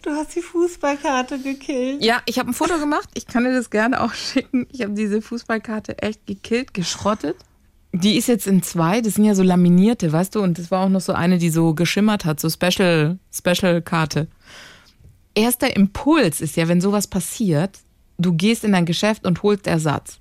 Du 0.07 0.13
hast 0.13 0.33
die 0.37 0.41
Fußballkarte 0.41 1.37
gekillt. 1.37 2.01
Ja, 2.01 2.21
ich 2.25 2.39
habe 2.39 2.49
ein 2.49 2.53
Foto 2.53 2.79
gemacht. 2.79 3.09
Ich 3.15 3.27
kann 3.27 3.43
dir 3.43 3.53
das 3.53 3.69
gerne 3.69 4.01
auch 4.01 4.13
schicken. 4.13 4.65
Ich 4.71 4.81
habe 4.81 4.93
diese 4.93 5.21
Fußballkarte 5.21 6.01
echt 6.01 6.25
gekillt, 6.25 6.73
geschrottet. 6.73 7.35
Die 7.91 8.15
ist 8.15 8.29
jetzt 8.29 8.47
in 8.47 8.63
zwei. 8.63 9.01
Das 9.01 9.15
sind 9.15 9.25
ja 9.25 9.35
so 9.35 9.43
laminierte, 9.43 10.09
weißt 10.09 10.35
du? 10.35 10.39
Und 10.39 10.59
das 10.59 10.71
war 10.71 10.85
auch 10.85 10.89
noch 10.89 11.01
so 11.01 11.11
eine, 11.11 11.39
die 11.39 11.49
so 11.49 11.73
geschimmert 11.73 12.23
hat, 12.23 12.39
so 12.39 12.49
Special, 12.49 13.19
Special-Karte. 13.33 14.29
Erster 15.35 15.75
Impuls 15.75 16.39
ist 16.39 16.55
ja, 16.55 16.69
wenn 16.69 16.79
sowas 16.79 17.07
passiert, 17.07 17.79
du 18.17 18.31
gehst 18.31 18.63
in 18.63 18.71
dein 18.71 18.85
Geschäft 18.85 19.25
und 19.25 19.43
holst 19.43 19.67
Ersatz. 19.67 20.19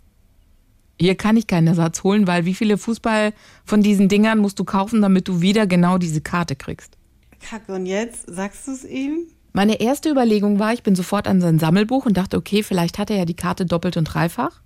Hier 1.00 1.14
kann 1.14 1.36
ich 1.36 1.46
keinen 1.46 1.68
Ersatz 1.68 2.02
holen, 2.02 2.26
weil 2.26 2.44
wie 2.44 2.54
viele 2.54 2.76
Fußball 2.76 3.32
von 3.64 3.82
diesen 3.82 4.08
Dingern 4.08 4.40
musst 4.40 4.58
du 4.58 4.64
kaufen, 4.64 5.00
damit 5.00 5.28
du 5.28 5.42
wieder 5.42 5.68
genau 5.68 5.96
diese 5.96 6.22
Karte 6.22 6.56
kriegst? 6.56 6.98
Kacke, 7.38 7.72
und 7.72 7.86
jetzt 7.86 8.24
sagst 8.26 8.66
du 8.66 8.72
es 8.72 8.84
ihm? 8.84 9.28
Meine 9.56 9.80
erste 9.80 10.10
Überlegung 10.10 10.58
war, 10.58 10.74
ich 10.74 10.82
bin 10.82 10.94
sofort 10.94 11.26
an 11.26 11.40
sein 11.40 11.58
Sammelbuch 11.58 12.04
und 12.04 12.18
dachte, 12.18 12.36
okay, 12.36 12.62
vielleicht 12.62 12.98
hat 12.98 13.08
er 13.08 13.16
ja 13.16 13.24
die 13.24 13.32
Karte 13.32 13.64
doppelt 13.64 13.96
und 13.96 14.04
dreifach. 14.04 14.60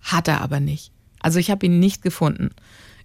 Hat 0.00 0.28
er 0.28 0.42
aber 0.42 0.60
nicht. 0.60 0.92
Also 1.18 1.40
ich 1.40 1.50
habe 1.50 1.66
ihn 1.66 1.80
nicht 1.80 2.02
gefunden. 2.02 2.50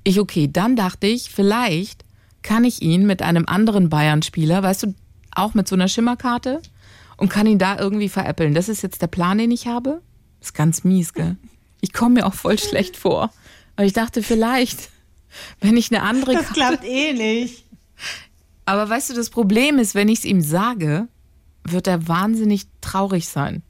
Ich, 0.04 0.20
okay, 0.20 0.48
dann 0.48 0.76
dachte 0.76 1.08
ich, 1.08 1.32
vielleicht 1.32 2.06
kann 2.44 2.66
ich 2.66 2.84
ihn 2.84 3.08
mit 3.08 3.24
einem 3.24 3.48
anderen 3.48 3.90
Bayern-Spieler, 3.90 4.62
weißt 4.62 4.84
du, 4.84 4.94
auch 5.32 5.56
mit 5.56 5.68
so 5.68 5.74
einer 5.74 5.88
Schimmerkarte 5.88 6.62
und 7.18 7.30
kann 7.30 7.48
ihn 7.48 7.58
da 7.58 7.80
irgendwie 7.80 8.08
veräppeln. 8.08 8.54
Das 8.54 8.70
ist 8.70 8.84
jetzt 8.84 9.02
der 9.02 9.08
Plan, 9.08 9.40
den 9.40 9.50
ich 9.50 9.66
habe. 9.66 10.04
Ist 10.40 10.54
ganz 10.54 10.84
mies, 10.84 11.16
gell? 11.16 11.36
Ich 11.80 11.94
komme 11.94 12.14
mir 12.14 12.28
auch 12.28 12.36
voll 12.36 12.60
schlecht 12.60 12.96
vor. 12.96 13.32
Aber 13.76 13.88
ich 13.88 13.94
dachte, 13.94 14.22
vielleicht, 14.22 14.92
wenn 15.62 15.78
ich 15.78 15.92
eine 15.92 16.04
andere 16.04 16.34
Das 16.34 16.54
klappt 16.54 16.86
eh 16.86 17.14
nicht. 17.14 17.66
Aber 18.66 18.90
weißt 18.90 19.10
du, 19.10 19.14
das 19.14 19.30
Problem 19.30 19.78
ist, 19.80 19.96
wenn 19.96 20.08
ich 20.10 20.20
es 20.20 20.26
ihm 20.26 20.42
sage, 20.42 21.08
wird 21.64 21.88
er 21.88 22.08
wahnsinnig 22.08 22.68
traurig 22.82 23.28
sein. 23.28 23.64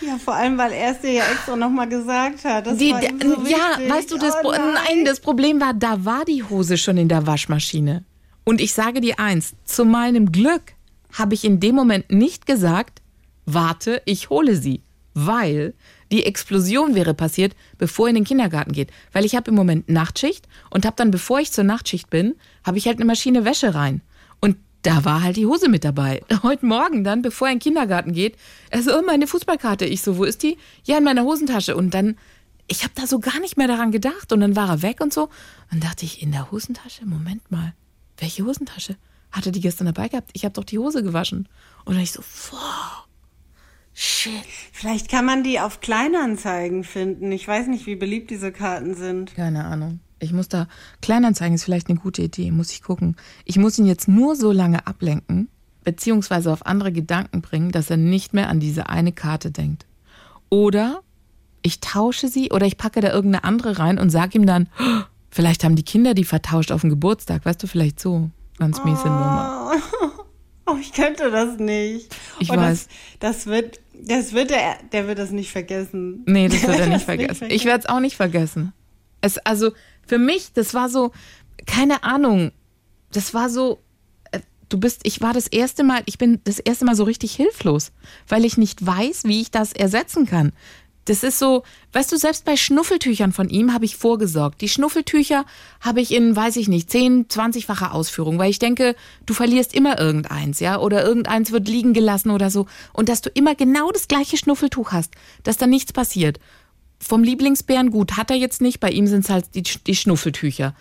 Ja, 0.00 0.18
vor 0.18 0.34
allem, 0.34 0.58
weil 0.58 0.72
er 0.72 0.92
es 0.92 1.00
dir 1.00 1.12
ja 1.12 1.24
extra 1.24 1.56
nochmal 1.56 1.88
gesagt 1.88 2.44
hat. 2.44 2.66
Das 2.66 2.76
Die, 2.78 2.92
war 2.92 3.02
ihm 3.02 3.18
so 3.20 3.46
ja, 3.46 3.70
wichtig. 3.78 3.90
weißt 3.90 4.10
du, 4.12 4.18
das, 4.18 4.34
oh 4.36 4.42
Pro- 4.42 4.52
nein, 4.52 5.04
das 5.04 5.20
Problem 5.20 5.60
war, 5.60 5.72
da 5.74 6.04
war 6.04 6.24
die 6.26 6.42
Hose 6.42 6.76
schon 6.76 6.98
in 6.98 7.08
der 7.08 7.26
Waschmaschine. 7.26 8.04
Und 8.44 8.60
ich 8.60 8.74
sage 8.74 9.00
dir 9.00 9.18
eins, 9.18 9.54
zu 9.64 9.84
meinem 9.84 10.30
Glück 10.32 10.74
habe 11.12 11.34
ich 11.34 11.44
in 11.44 11.60
dem 11.60 11.74
Moment 11.74 12.10
nicht 12.12 12.46
gesagt, 12.46 13.00
warte, 13.46 14.02
ich 14.04 14.28
hole 14.28 14.54
sie, 14.56 14.82
weil 15.14 15.74
die 16.12 16.24
Explosion 16.24 16.94
wäre 16.94 17.14
passiert, 17.14 17.54
bevor 17.78 18.06
er 18.06 18.10
in 18.10 18.14
den 18.16 18.24
Kindergarten 18.24 18.72
geht. 18.72 18.90
Weil 19.12 19.24
ich 19.24 19.34
habe 19.34 19.50
im 19.50 19.56
Moment 19.56 19.88
Nachtschicht 19.88 20.46
und 20.70 20.86
habe 20.86 20.96
dann, 20.96 21.10
bevor 21.10 21.40
ich 21.40 21.52
zur 21.52 21.64
Nachtschicht 21.64 22.10
bin, 22.10 22.34
habe 22.64 22.78
ich 22.78 22.86
halt 22.86 22.98
eine 22.98 23.04
Maschine 23.04 23.44
Wäsche 23.44 23.74
rein. 23.74 24.02
Und 24.40 24.56
da 24.82 25.04
war 25.04 25.22
halt 25.22 25.36
die 25.36 25.46
Hose 25.46 25.68
mit 25.68 25.84
dabei. 25.84 26.22
Heute 26.42 26.64
Morgen 26.64 27.02
dann, 27.02 27.22
bevor 27.22 27.48
er 27.48 27.52
in 27.52 27.58
den 27.58 27.62
Kindergarten 27.62 28.12
geht, 28.12 28.36
er 28.70 28.82
so, 28.82 28.96
oh, 28.96 29.02
meine 29.04 29.26
Fußballkarte. 29.26 29.84
Ich 29.84 30.02
so, 30.02 30.16
wo 30.16 30.24
ist 30.24 30.42
die? 30.42 30.58
Ja, 30.84 30.98
in 30.98 31.04
meiner 31.04 31.24
Hosentasche. 31.24 31.76
Und 31.76 31.92
dann, 31.92 32.16
ich 32.68 32.84
habe 32.84 32.92
da 32.94 33.06
so 33.06 33.18
gar 33.18 33.40
nicht 33.40 33.56
mehr 33.56 33.68
daran 33.68 33.90
gedacht. 33.90 34.32
Und 34.32 34.40
dann 34.40 34.54
war 34.54 34.68
er 34.68 34.82
weg 34.82 35.00
und 35.00 35.12
so. 35.12 35.28
Und 35.72 35.82
dachte 35.82 36.04
ich, 36.04 36.22
in 36.22 36.30
der 36.30 36.52
Hosentasche? 36.52 37.04
Moment 37.04 37.50
mal. 37.50 37.74
welche 38.18 38.44
Hosentasche? 38.44 38.96
Hatte 39.32 39.50
die 39.50 39.60
gestern 39.60 39.86
dabei 39.86 40.08
gehabt? 40.08 40.30
Ich 40.32 40.44
habe 40.44 40.54
doch 40.54 40.64
die 40.64 40.78
Hose 40.78 41.02
gewaschen. 41.02 41.48
Und 41.84 41.94
dann 41.94 42.02
ich 42.02 42.12
so, 42.12 42.22
wow, 42.50 43.05
shit. 43.96 44.32
Vielleicht 44.72 45.10
kann 45.10 45.24
man 45.24 45.42
die 45.42 45.58
auf 45.58 45.80
Kleinanzeigen 45.80 46.84
finden. 46.84 47.32
Ich 47.32 47.48
weiß 47.48 47.66
nicht, 47.66 47.86
wie 47.86 47.96
beliebt 47.96 48.30
diese 48.30 48.52
Karten 48.52 48.94
sind. 48.94 49.34
Keine 49.34 49.64
Ahnung. 49.64 50.00
Ich 50.18 50.32
muss 50.32 50.48
da, 50.48 50.68
Kleinanzeigen 51.02 51.54
ist 51.54 51.64
vielleicht 51.64 51.88
eine 51.88 51.98
gute 51.98 52.22
Idee, 52.22 52.50
muss 52.50 52.72
ich 52.72 52.82
gucken. 52.82 53.16
Ich 53.44 53.58
muss 53.58 53.78
ihn 53.78 53.86
jetzt 53.86 54.08
nur 54.08 54.36
so 54.36 54.52
lange 54.52 54.86
ablenken, 54.86 55.48
beziehungsweise 55.84 56.52
auf 56.52 56.64
andere 56.64 56.92
Gedanken 56.92 57.42
bringen, 57.42 57.70
dass 57.70 57.90
er 57.90 57.96
nicht 57.96 58.32
mehr 58.32 58.48
an 58.48 58.60
diese 58.60 58.88
eine 58.88 59.12
Karte 59.12 59.50
denkt. 59.50 59.86
Oder 60.48 61.00
ich 61.62 61.80
tausche 61.80 62.28
sie 62.28 62.50
oder 62.50 62.66
ich 62.66 62.78
packe 62.78 63.00
da 63.00 63.12
irgendeine 63.12 63.44
andere 63.44 63.78
rein 63.78 63.98
und 63.98 64.10
sage 64.10 64.38
ihm 64.38 64.46
dann, 64.46 64.68
"Oh, 64.78 65.02
vielleicht 65.30 65.64
haben 65.64 65.76
die 65.76 65.84
Kinder 65.84 66.14
die 66.14 66.24
vertauscht 66.24 66.72
auf 66.72 66.82
dem 66.82 66.90
Geburtstag, 66.90 67.44
weißt 67.44 67.62
du, 67.62 67.66
vielleicht 67.66 68.00
so. 68.00 68.30
Ganz 68.58 68.82
miese 68.84 69.04
Nummer. 69.04 69.72
Oh, 70.70 70.76
ich 70.80 70.92
könnte 70.92 71.30
das 71.30 71.58
nicht. 71.58 72.14
Ich 72.40 72.50
Und 72.50 72.56
weiß. 72.58 72.88
Das, 73.20 73.36
das 73.36 73.46
wird, 73.46 73.80
das 73.94 74.32
wird 74.32 74.50
der, 74.50 74.78
der 74.92 75.06
wird 75.06 75.18
das 75.18 75.30
nicht 75.30 75.52
vergessen. 75.52 76.24
Nee, 76.26 76.48
das 76.48 76.66
wird 76.66 76.78
er 76.80 76.86
nicht 76.86 76.86
Das 76.86 76.88
nicht 76.88 77.04
vergessen. 77.04 77.34
vergessen. 77.36 77.54
Ich 77.56 77.64
werde 77.64 77.84
es 77.84 77.86
auch 77.88 78.00
nicht 78.00 78.16
vergessen. 78.16 78.72
Es, 79.20 79.38
also 79.38 79.70
für 80.06 80.18
mich, 80.18 80.52
das 80.54 80.74
war 80.74 80.88
so, 80.88 81.12
keine 81.66 82.02
Ahnung, 82.02 82.50
das 83.12 83.32
war 83.32 83.48
so, 83.48 83.78
äh, 84.32 84.40
du 84.68 84.78
bist, 84.80 85.02
ich 85.04 85.20
war 85.20 85.32
das 85.32 85.46
erste 85.46 85.84
Mal, 85.84 86.02
ich 86.06 86.18
bin 86.18 86.40
das 86.44 86.58
erste 86.58 86.84
Mal 86.84 86.96
so 86.96 87.04
richtig 87.04 87.34
hilflos, 87.36 87.92
weil 88.26 88.44
ich 88.44 88.56
nicht 88.58 88.84
weiß, 88.84 89.22
wie 89.24 89.40
ich 89.40 89.52
das 89.52 89.72
ersetzen 89.72 90.26
kann. 90.26 90.52
Das 91.06 91.22
ist 91.22 91.38
so, 91.38 91.62
weißt 91.92 92.10
du, 92.10 92.16
selbst 92.16 92.44
bei 92.44 92.56
Schnuffeltüchern 92.56 93.32
von 93.32 93.48
ihm 93.48 93.72
habe 93.72 93.84
ich 93.84 93.96
vorgesorgt. 93.96 94.60
Die 94.60 94.68
Schnuffeltücher 94.68 95.46
habe 95.80 96.00
ich 96.00 96.12
in, 96.12 96.34
weiß 96.34 96.56
ich 96.56 96.68
nicht, 96.68 96.90
10, 96.90 97.28
20-facher 97.28 97.92
Ausführung, 97.92 98.38
weil 98.38 98.50
ich 98.50 98.58
denke, 98.58 98.96
du 99.24 99.32
verlierst 99.32 99.72
immer 99.72 100.00
irgendeins, 100.00 100.58
ja, 100.58 100.78
oder 100.78 101.04
irgendeins 101.04 101.52
wird 101.52 101.68
liegen 101.68 101.94
gelassen 101.94 102.30
oder 102.30 102.50
so. 102.50 102.66
Und 102.92 103.08
dass 103.08 103.22
du 103.22 103.30
immer 103.30 103.54
genau 103.54 103.92
das 103.92 104.08
gleiche 104.08 104.36
Schnuffeltuch 104.36 104.90
hast, 104.90 105.14
dass 105.44 105.56
da 105.56 105.68
nichts 105.68 105.92
passiert. 105.92 106.40
Vom 106.98 107.22
Lieblingsbären 107.22 107.90
gut 107.92 108.16
hat 108.16 108.30
er 108.30 108.36
jetzt 108.36 108.60
nicht, 108.60 108.80
bei 108.80 108.90
ihm 108.90 109.06
sind 109.06 109.24
es 109.24 109.30
halt 109.30 109.54
die, 109.54 109.62
die 109.62 109.94
Schnuffeltücher. 109.94 110.74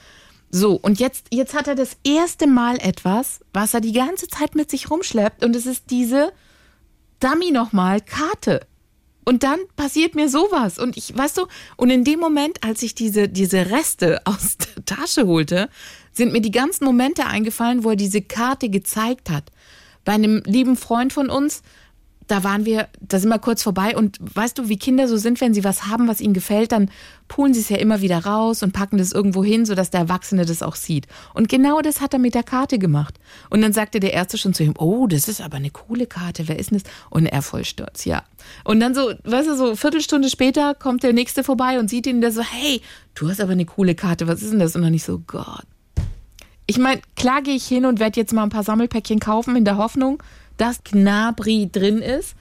So, 0.50 0.74
und 0.74 1.00
jetzt, 1.00 1.27
jetzt 1.32 1.53
hat 1.53 1.67
er 1.67 1.75
das 1.75 1.98
erste 2.03 2.48
Mal 2.48 2.77
etwas, 2.77 3.41
was 3.53 3.75
er 3.75 3.82
die 3.82 3.91
ganze 3.91 4.27
Zeit 4.27 4.55
mit 4.55 4.72
sich 4.72 4.89
rumschleppt 4.89 5.44
und 5.44 5.55
es 5.55 5.67
ist 5.67 5.91
diese 5.91 6.32
Dummy 7.20 7.51
nochmal 7.51 8.01
Karte. 8.01 8.65
Und 9.25 9.44
dann 9.44 9.60
passiert 9.75 10.15
mir 10.15 10.29
sowas. 10.29 10.79
Und 10.79 10.98
ich, 10.98 11.17
weißt 11.17 11.38
du, 11.39 11.48
und 11.75 11.89
in 11.89 12.03
dem 12.03 12.20
Moment, 12.20 12.63
als 12.63 12.84
ich 12.84 12.96
diese, 12.96 13.27
diese 13.27 13.72
Reste 13.72 14.22
aus 14.25 14.58
der 14.58 14.86
Tasche 14.86 15.27
holte, 15.27 15.70
sind 16.13 16.32
mir 16.32 16.41
die 16.41 16.51
ganzen 16.51 16.86
Momente 16.86 17.25
eingefallen, 17.25 17.84
wo 17.84 17.89
er 17.89 17.96
diese 17.96 18.22
Karte 18.22 18.70
gezeigt 18.70 19.29
hat. 19.29 19.51
Bei 20.05 20.13
einem 20.13 20.44
lieben 20.46 20.77
Freund 20.77 21.12
von 21.12 21.29
uns, 21.29 21.63
da 22.27 22.44
waren 22.44 22.65
wir, 22.65 22.88
da 23.01 23.20
sind 23.20 23.29
wir 23.29 23.39
kurz 23.39 23.62
vorbei 23.62 23.96
und 23.96 24.17
weißt 24.20 24.58
du, 24.58 24.67
wie 24.70 24.77
Kinder 24.77 25.08
so 25.08 25.17
sind, 25.17 25.41
wenn 25.41 25.53
sie 25.53 25.63
was 25.63 25.86
haben, 25.86 26.08
was 26.08 26.22
ihnen 26.22 26.34
gefällt, 26.34 26.72
dann 26.72 26.89
pulen 27.27 27.53
sie 27.53 27.60
es 27.60 27.70
ja 27.70 27.77
immer 27.77 28.01
wieder 28.01 28.25
raus 28.25 28.63
und 28.63 28.74
packen 28.74 28.98
das 28.98 29.12
irgendwo 29.12 29.44
hin, 29.44 29.65
sodass 29.65 29.89
der 29.91 30.01
Erwachsene 30.01 30.46
das 30.46 30.63
auch 30.63 30.75
sieht. 30.75 31.08
Und 31.34 31.50
genau 31.50 31.82
das 31.82 32.01
hat 32.01 32.13
er 32.13 32.20
mit 32.20 32.36
der 32.36 32.44
Karte 32.44 32.79
gemacht. 32.79 33.20
Und 33.50 33.62
dann 33.62 33.74
sagte 33.74 34.00
der 34.00 34.13
Erste 34.13 34.38
schon 34.38 34.53
zu 34.53 34.63
ihm, 34.63 34.74
oh, 34.77 35.08
das 35.08 35.27
ist 35.27 35.41
aber 35.41 35.58
eine 35.58 35.70
coole 35.70 36.08
Karte, 36.08 36.48
wer 36.48 36.58
ist 36.58 36.72
denn 36.72 36.79
das? 36.79 36.91
Und 37.10 37.25
er 37.27 37.41
voll 37.41 37.65
stolz, 37.65 38.05
ja. 38.05 38.24
Und 38.63 38.79
dann 38.79 38.96
so, 38.96 39.13
weißt 39.24 39.50
du, 39.50 39.55
so 39.55 39.75
Viertelstunde 39.75 40.29
später 40.29 40.74
kommt 40.74 41.03
der 41.03 41.13
Nächste 41.13 41.44
vorbei 41.44 41.79
und 41.79 41.89
sieht 41.89 42.08
ihn, 42.08 42.22
der 42.22 42.32
so, 42.32 42.41
hey, 42.41 42.82
du 43.13 43.29
hast 43.29 43.41
aber 43.41 43.51
eine 43.51 43.65
coole 43.65 43.96
Karte, 43.96 44.27
was 44.27 44.41
ist 44.41 44.51
denn 44.51 44.60
das? 44.60 44.75
Und 44.75 44.82
dann 44.82 44.91
nicht 44.91 45.05
so, 45.05 45.20
Gott. 45.25 45.65
Ich 46.67 46.79
meine, 46.79 47.01
klar 47.15 47.44
gehe 47.44 47.55
ich 47.55 47.65
hin 47.65 47.86
und 47.86 48.00
werde 48.00 48.20
jetzt 48.20 48.34
mal 48.34 48.44
ein 48.44 48.50
paar 48.50 48.63
Sammelpäckchen 48.63 49.20
kaufen 49.20 49.55
in 49.55 49.65
der 49.65 49.77
Hoffnung, 49.77 50.22
dass 50.58 50.84
Gnabri 50.84 51.70
drin 51.72 52.00
ist. 52.00 52.36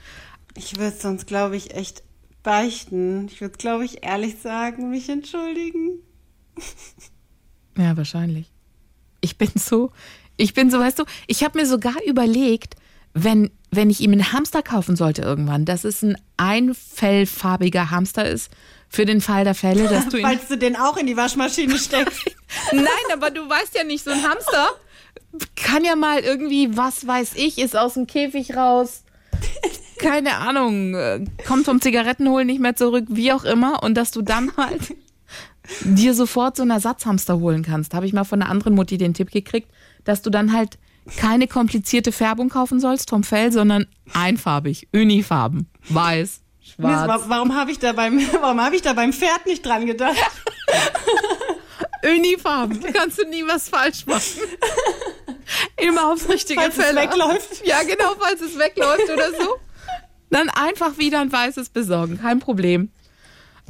Ich 0.56 0.78
würde 0.78 0.96
sonst, 0.96 1.26
glaube 1.26 1.56
ich, 1.56 1.74
echt 1.74 2.02
beichten. 2.42 3.26
Ich 3.26 3.40
würde, 3.40 3.56
glaube 3.56 3.84
ich, 3.84 4.04
ehrlich 4.04 4.36
sagen, 4.42 4.90
mich 4.90 5.08
entschuldigen. 5.08 6.00
Ja, 7.76 7.96
wahrscheinlich. 7.96 8.52
Ich 9.20 9.36
bin 9.36 9.50
so, 9.56 9.90
ich 10.36 10.54
bin 10.54 10.70
so, 10.70 10.78
weißt 10.78 11.00
du, 11.00 11.04
ich 11.26 11.42
habe 11.42 11.58
mir 11.58 11.66
sogar 11.66 11.96
überlegt, 12.06 12.76
wenn, 13.14 13.50
wenn 13.72 13.90
ich 13.90 14.00
ihm 14.00 14.12
einen 14.12 14.32
Hamster 14.32 14.62
kaufen 14.62 14.94
sollte 14.94 15.22
irgendwann, 15.22 15.64
dass 15.64 15.82
es 15.82 16.02
ein 16.02 16.16
einfellfarbiger 16.36 17.90
Hamster 17.90 18.28
ist, 18.28 18.50
für 18.88 19.04
den 19.04 19.20
Fall 19.20 19.42
der 19.42 19.54
Fälle, 19.54 19.88
dass 19.88 20.08
du 20.08 20.18
ihn. 20.18 20.24
Falls 20.24 20.46
du 20.46 20.56
den 20.56 20.76
auch 20.76 20.96
in 20.96 21.06
die 21.06 21.16
Waschmaschine 21.16 21.76
steckst. 21.80 22.22
Nein, 22.72 22.86
aber 23.12 23.30
du 23.30 23.48
weißt 23.48 23.74
ja 23.76 23.82
nicht, 23.82 24.04
so 24.04 24.10
ein 24.10 24.22
Hamster 24.22 24.68
kann 25.56 25.84
ja 25.84 25.96
mal 25.96 26.20
irgendwie, 26.20 26.76
was 26.76 27.06
weiß 27.06 27.32
ich, 27.36 27.58
ist 27.58 27.76
aus 27.76 27.94
dem 27.94 28.06
Käfig 28.06 28.56
raus. 28.56 29.02
Keine 29.98 30.36
Ahnung, 30.38 30.94
äh, 30.94 31.24
kommt 31.46 31.64
vom 31.64 31.80
Zigarettenholen 31.80 32.46
nicht 32.46 32.60
mehr 32.60 32.76
zurück, 32.76 33.04
wie 33.08 33.32
auch 33.32 33.44
immer, 33.44 33.82
und 33.82 33.94
dass 33.94 34.10
du 34.10 34.22
dann 34.22 34.52
halt 34.56 34.94
dir 35.82 36.14
sofort 36.14 36.56
so 36.56 36.62
einen 36.62 36.70
Ersatzhamster 36.72 37.38
holen 37.38 37.62
kannst. 37.62 37.94
Habe 37.94 38.06
ich 38.06 38.12
mal 38.12 38.24
von 38.24 38.42
einer 38.42 38.50
anderen 38.50 38.74
Mutti 38.74 38.98
den 38.98 39.14
Tipp 39.14 39.30
gekriegt, 39.30 39.70
dass 40.04 40.20
du 40.22 40.30
dann 40.30 40.52
halt 40.52 40.78
keine 41.16 41.46
komplizierte 41.48 42.12
Färbung 42.12 42.48
kaufen 42.48 42.80
sollst 42.80 43.10
vom 43.10 43.24
Fell, 43.24 43.50
sondern 43.52 43.86
einfarbig, 44.12 44.88
Unifarben, 44.92 45.68
weiß, 45.88 46.40
schwarz. 46.62 47.08
wa- 47.08 47.24
warum 47.28 47.54
habe 47.56 47.70
ich, 47.70 47.78
da 47.78 47.92
beim- 47.92 48.20
warum 48.40 48.60
hab 48.60 48.72
ich 48.72 48.82
da 48.82 48.92
beim 48.94 49.12
Pferd 49.12 49.46
nicht 49.46 49.64
dran 49.64 49.86
gedacht? 49.86 50.16
Unifarben. 52.04 52.80
Da 52.80 52.90
kannst 52.92 53.18
du 53.18 53.26
nie 53.28 53.44
was 53.46 53.68
falsch 53.68 54.06
machen. 54.06 54.42
Immer 55.76 56.12
aufs 56.12 56.28
richtige 56.28 56.60
Falls 56.60 56.76
es 56.78 56.84
Fell. 56.84 56.96
wegläuft. 56.96 57.66
Ja, 57.66 57.82
genau, 57.82 58.14
falls 58.18 58.40
es 58.40 58.58
wegläuft 58.58 59.10
oder 59.12 59.30
so. 59.32 59.56
Dann 60.30 60.48
einfach 60.50 60.98
wieder 60.98 61.20
ein 61.20 61.30
weißes 61.32 61.68
besorgen. 61.70 62.18
Kein 62.20 62.40
Problem. 62.40 62.90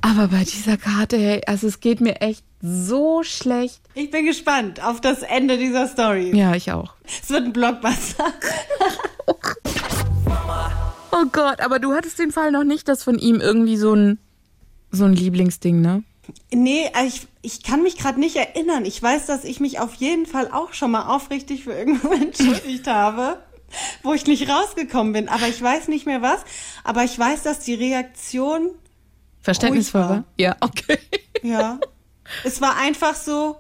Aber 0.01 0.29
bei 0.29 0.45
dieser 0.45 0.77
Karte, 0.77 1.17
hey, 1.17 1.43
also 1.47 1.67
es 1.67 1.81
geht 1.81 2.01
mir 2.01 2.21
echt 2.21 2.45
so 2.61 3.23
schlecht. 3.23 3.81
Ich 3.95 4.11
bin 4.11 4.27
gespannt 4.27 4.83
auf 4.83 5.01
das 5.01 5.23
Ende 5.23 5.59
dieser 5.59 5.87
Story. 5.89 6.31
Ja, 6.37 6.55
ich 6.55 6.73
auch. 6.73 6.95
Es 7.23 7.31
wird 7.31 7.45
ein 7.45 7.53
Blockbuster. 7.53 8.33
Oh 11.13 11.25
Gott, 11.31 11.61
aber 11.61 11.79
du 11.79 11.93
hattest 11.95 12.19
den 12.19 12.33
Fall 12.33 12.51
noch 12.51 12.65
nicht, 12.65 12.89
dass 12.89 13.03
von 13.05 13.19
ihm 13.19 13.41
irgendwie 13.41 13.77
so 13.77 13.95
ein, 13.95 14.19
so 14.91 15.05
ein 15.05 15.13
Lieblingsding, 15.15 15.81
ne? 15.81 16.03
Nee, 16.53 16.91
also 16.95 17.07
ich, 17.07 17.27
ich 17.43 17.63
kann 17.63 17.83
mich 17.83 17.97
gerade 17.99 18.19
nicht 18.19 18.37
erinnern. 18.37 18.85
Ich 18.85 19.03
weiß, 19.03 19.27
dass 19.27 19.45
ich 19.45 19.61
mich 19.61 19.81
auf 19.81 19.95
jeden 19.95 20.27
Fall 20.27 20.51
auch 20.51 20.73
schon 20.73 20.91
mal 20.91 21.07
aufrichtig 21.15 21.65
für 21.65 21.73
irgendwas 21.73 22.13
entschuldigt 22.21 22.87
habe, 22.87 23.43
wo 24.03 24.15
ich 24.15 24.27
nicht 24.27 24.49
rausgekommen 24.49 25.13
bin. 25.13 25.29
Aber 25.29 25.49
ich 25.49 25.61
weiß 25.61 25.89
nicht 25.89 26.07
mehr 26.07 26.23
was. 26.23 26.45
Aber 26.85 27.05
ich 27.05 27.19
weiß, 27.19 27.43
dass 27.43 27.61
die 27.61 27.75
Reaktion, 27.75 28.71
Verständnisvoll 29.41 30.01
war? 30.01 30.25
Ja, 30.39 30.57
okay. 30.61 30.99
ja, 31.43 31.79
es 32.45 32.61
war 32.61 32.77
einfach 32.77 33.15
so, 33.15 33.57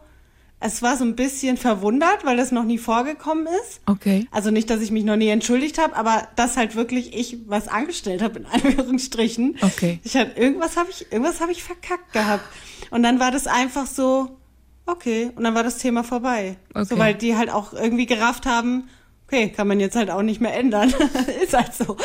es 0.64 0.80
war 0.80 0.96
so 0.96 1.04
ein 1.04 1.14
bisschen 1.14 1.58
verwundert, 1.58 2.24
weil 2.24 2.38
das 2.38 2.50
noch 2.50 2.64
nie 2.64 2.78
vorgekommen 2.78 3.46
ist. 3.46 3.82
Okay. 3.84 4.26
Also 4.30 4.50
nicht, 4.50 4.70
dass 4.70 4.80
ich 4.80 4.90
mich 4.90 5.04
noch 5.04 5.16
nie 5.16 5.28
entschuldigt 5.28 5.76
habe, 5.76 5.94
aber 5.94 6.26
dass 6.36 6.56
halt 6.56 6.74
wirklich 6.74 7.14
ich 7.14 7.36
was 7.46 7.68
angestellt 7.68 8.22
habe 8.22 8.38
in 8.38 8.46
Anführungsstrichen. 8.50 9.58
Okay. 9.60 10.00
Ich 10.04 10.16
hatte 10.16 10.40
irgendwas 10.40 10.78
habe 10.78 10.88
ich 10.88 11.12
irgendwas 11.12 11.42
habe 11.42 11.52
ich 11.52 11.62
verkackt 11.62 12.14
gehabt 12.14 12.44
und 12.90 13.02
dann 13.02 13.20
war 13.20 13.30
das 13.30 13.46
einfach 13.46 13.86
so 13.86 14.38
okay 14.86 15.32
und 15.36 15.44
dann 15.44 15.54
war 15.54 15.64
das 15.64 15.76
Thema 15.76 16.02
vorbei. 16.02 16.56
Okay. 16.72 16.86
So 16.86 16.98
weil 16.98 17.14
die 17.14 17.36
halt 17.36 17.50
auch 17.50 17.74
irgendwie 17.74 18.06
gerafft 18.06 18.46
haben, 18.46 18.88
okay, 19.26 19.50
kann 19.50 19.68
man 19.68 19.80
jetzt 19.80 19.96
halt 19.96 20.08
auch 20.08 20.22
nicht 20.22 20.40
mehr 20.40 20.56
ändern. 20.56 20.94
Ist 21.42 21.52
halt 21.52 21.74
so. 21.74 21.98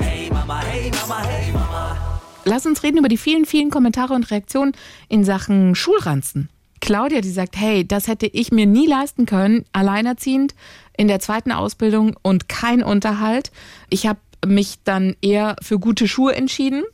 Hey 0.00 0.28
Mama, 0.30 0.62
hey 0.62 0.92
Mama, 0.92 1.24
hey 1.24 1.52
Mama. 1.52 2.20
Lass 2.44 2.66
uns 2.66 2.84
reden 2.84 2.98
über 2.98 3.08
die 3.08 3.16
vielen, 3.16 3.46
vielen 3.46 3.70
Kommentare 3.70 4.14
und 4.14 4.30
Reaktionen 4.30 4.76
in 5.08 5.24
Sachen 5.24 5.74
Schulranzen. 5.74 6.50
Claudia, 6.86 7.20
die 7.20 7.32
sagt, 7.32 7.56
hey, 7.56 7.84
das 7.84 8.06
hätte 8.06 8.26
ich 8.28 8.52
mir 8.52 8.64
nie 8.64 8.86
leisten 8.86 9.26
können, 9.26 9.64
alleinerziehend 9.72 10.54
in 10.96 11.08
der 11.08 11.18
zweiten 11.18 11.50
Ausbildung 11.50 12.14
und 12.22 12.48
kein 12.48 12.84
Unterhalt. 12.84 13.50
Ich 13.90 14.06
habe 14.06 14.20
mich 14.46 14.78
dann 14.84 15.16
eher 15.20 15.56
für 15.60 15.80
gute 15.80 16.06
Schuhe 16.06 16.36
entschieden. 16.36 16.84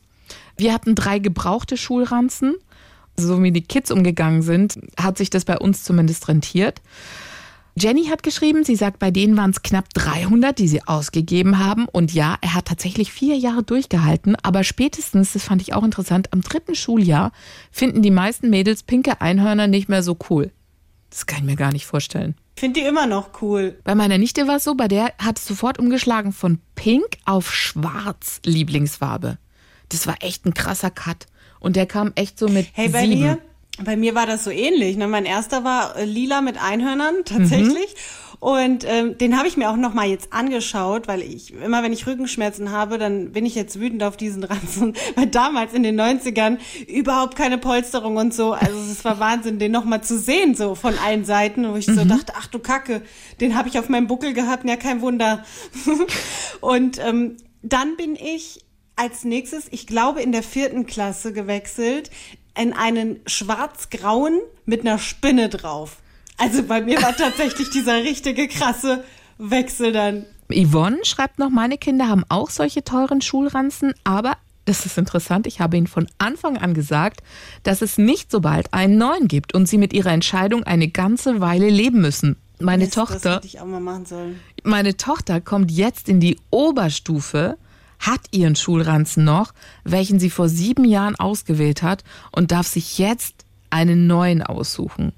Wir 0.56 0.72
hatten 0.72 0.94
drei 0.94 1.18
gebrauchte 1.18 1.76
Schulranzen. 1.76 2.54
So 3.18 3.42
wie 3.42 3.52
die 3.52 3.60
Kids 3.60 3.90
umgegangen 3.90 4.40
sind, 4.40 4.78
hat 4.98 5.18
sich 5.18 5.28
das 5.28 5.44
bei 5.44 5.58
uns 5.58 5.84
zumindest 5.84 6.26
rentiert. 6.26 6.80
Jenny 7.74 8.06
hat 8.06 8.22
geschrieben, 8.22 8.64
sie 8.64 8.76
sagt, 8.76 8.98
bei 8.98 9.10
denen 9.10 9.36
waren 9.36 9.50
es 9.50 9.62
knapp 9.62 9.88
300, 9.94 10.58
die 10.58 10.68
sie 10.68 10.86
ausgegeben 10.86 11.58
haben. 11.58 11.86
Und 11.90 12.12
ja, 12.12 12.36
er 12.42 12.54
hat 12.54 12.66
tatsächlich 12.66 13.12
vier 13.12 13.36
Jahre 13.36 13.62
durchgehalten. 13.62 14.36
Aber 14.42 14.62
spätestens, 14.62 15.32
das 15.32 15.44
fand 15.44 15.62
ich 15.62 15.72
auch 15.72 15.82
interessant, 15.82 16.32
am 16.32 16.42
dritten 16.42 16.74
Schuljahr 16.74 17.32
finden 17.70 18.02
die 18.02 18.10
meisten 18.10 18.50
Mädels 18.50 18.82
pinke 18.82 19.20
Einhörner 19.22 19.68
nicht 19.68 19.88
mehr 19.88 20.02
so 20.02 20.18
cool. 20.28 20.50
Das 21.08 21.26
kann 21.26 21.38
ich 21.40 21.44
mir 21.44 21.56
gar 21.56 21.72
nicht 21.72 21.86
vorstellen. 21.86 22.34
Finde 22.56 22.80
die 22.80 22.86
immer 22.86 23.06
noch 23.06 23.42
cool. 23.42 23.78
Bei 23.84 23.94
meiner 23.94 24.18
Nichte 24.18 24.46
war 24.46 24.56
es 24.56 24.64
so, 24.64 24.74
bei 24.74 24.88
der 24.88 25.12
hat 25.18 25.38
es 25.38 25.46
sofort 25.46 25.78
umgeschlagen 25.78 26.32
von 26.32 26.58
pink 26.74 27.16
auf 27.24 27.54
schwarz 27.54 28.40
Lieblingsfarbe. 28.44 29.38
Das 29.88 30.06
war 30.06 30.16
echt 30.20 30.44
ein 30.44 30.54
krasser 30.54 30.90
Cut. 30.90 31.26
Und 31.58 31.76
der 31.76 31.86
kam 31.86 32.12
echt 32.16 32.38
so 32.38 32.48
mit 32.48 32.66
Hey, 32.72 32.88
bei 32.88 33.06
sieben. 33.06 33.20
mir, 33.20 33.38
Bei 33.80 33.96
mir 33.96 34.14
war 34.14 34.26
das 34.26 34.44
so 34.44 34.50
ähnlich. 34.50 34.96
Ne? 34.96 35.08
Mein 35.08 35.24
erster 35.24 35.64
war 35.64 35.96
äh, 35.96 36.04
lila 36.04 36.42
mit 36.42 36.62
Einhörnern 36.62 37.24
tatsächlich. 37.24 37.94
Und 38.42 38.84
ähm, 38.88 39.16
den 39.18 39.38
habe 39.38 39.46
ich 39.46 39.56
mir 39.56 39.70
auch 39.70 39.76
noch 39.76 39.94
mal 39.94 40.08
jetzt 40.08 40.32
angeschaut, 40.32 41.06
weil 41.06 41.22
ich 41.22 41.54
immer, 41.54 41.84
wenn 41.84 41.92
ich 41.92 42.08
Rückenschmerzen 42.08 42.72
habe, 42.72 42.98
dann 42.98 43.30
bin 43.30 43.46
ich 43.46 43.54
jetzt 43.54 43.78
wütend 43.78 44.02
auf 44.02 44.16
diesen 44.16 44.42
Ranzen. 44.42 44.94
Weil 45.14 45.28
damals 45.28 45.74
in 45.74 45.84
den 45.84 45.98
90ern 45.98 46.58
überhaupt 46.88 47.36
keine 47.36 47.56
Polsterung 47.56 48.16
und 48.16 48.34
so. 48.34 48.52
Also 48.52 48.76
es 48.90 49.04
war 49.04 49.20
Wahnsinn, 49.20 49.60
den 49.60 49.70
noch 49.70 49.84
mal 49.84 50.02
zu 50.02 50.18
sehen, 50.18 50.56
so 50.56 50.74
von 50.74 50.98
allen 50.98 51.24
Seiten. 51.24 51.70
Wo 51.70 51.76
ich 51.76 51.86
so 51.86 52.04
dachte, 52.04 52.32
ach 52.36 52.48
du 52.48 52.58
Kacke, 52.58 53.02
den 53.40 53.56
habe 53.56 53.68
ich 53.68 53.78
auf 53.78 53.88
meinem 53.88 54.08
Buckel 54.08 54.32
gehabt. 54.32 54.68
Ja, 54.68 54.74
kein 54.74 55.02
Wunder. 55.02 55.44
und 56.60 56.98
ähm, 56.98 57.36
dann 57.62 57.96
bin 57.96 58.16
ich 58.16 58.58
als 58.96 59.22
nächstes, 59.22 59.68
ich 59.70 59.86
glaube, 59.86 60.20
in 60.20 60.32
der 60.32 60.42
vierten 60.42 60.84
Klasse 60.86 61.32
gewechselt, 61.32 62.10
in 62.58 62.72
einen 62.72 63.20
schwarz-grauen 63.26 64.40
mit 64.64 64.82
einer 64.82 64.98
Spinne 64.98 65.48
drauf. 65.48 65.96
Also 66.38 66.62
bei 66.62 66.80
mir 66.80 67.00
war 67.02 67.16
tatsächlich 67.16 67.70
dieser 67.70 67.96
richtige 68.02 68.48
krasse 68.48 69.04
Wechsel 69.38 69.92
dann. 69.92 70.24
Yvonne 70.52 70.98
schreibt 71.04 71.38
noch, 71.38 71.50
meine 71.50 71.78
Kinder 71.78 72.08
haben 72.08 72.24
auch 72.28 72.50
solche 72.50 72.84
teuren 72.84 73.22
Schulranzen, 73.22 73.94
aber 74.04 74.36
das 74.64 74.86
ist 74.86 74.98
interessant, 74.98 75.46
ich 75.46 75.60
habe 75.60 75.76
ihnen 75.76 75.86
von 75.86 76.06
Anfang 76.18 76.56
an 76.58 76.74
gesagt, 76.74 77.22
dass 77.62 77.82
es 77.82 77.98
nicht 77.98 78.30
so 78.30 78.40
bald 78.40 78.72
einen 78.72 78.98
neuen 78.98 79.28
gibt 79.28 79.54
und 79.54 79.66
sie 79.66 79.78
mit 79.78 79.92
ihrer 79.92 80.12
Entscheidung 80.12 80.62
eine 80.62 80.88
ganze 80.88 81.40
Weile 81.40 81.68
leben 81.68 82.00
müssen. 82.00 82.36
Meine 82.60 82.84
Mist, 82.84 82.96
Das 82.96 83.08
Tochter, 83.08 83.36
hätte 83.36 83.46
ich 83.46 83.60
auch 83.60 83.66
mal 83.66 83.80
machen 83.80 84.06
sollen. 84.06 84.40
meine 84.62 84.96
Tochter 84.96 85.40
kommt 85.40 85.70
jetzt 85.72 86.08
in 86.08 86.20
die 86.20 86.38
Oberstufe, 86.50 87.56
hat 88.02 88.20
ihren 88.30 88.54
Schulranzen 88.56 89.24
noch, 89.24 89.52
welchen 89.84 90.18
sie 90.20 90.30
vor 90.30 90.48
sieben 90.48 90.84
Jahren 90.84 91.16
ausgewählt 91.16 91.82
hat 91.82 92.04
und 92.30 92.52
darf 92.52 92.66
sich 92.66 92.98
jetzt 92.98 93.44
einen 93.70 94.06
neuen 94.06 94.42
aussuchen. 94.42 95.12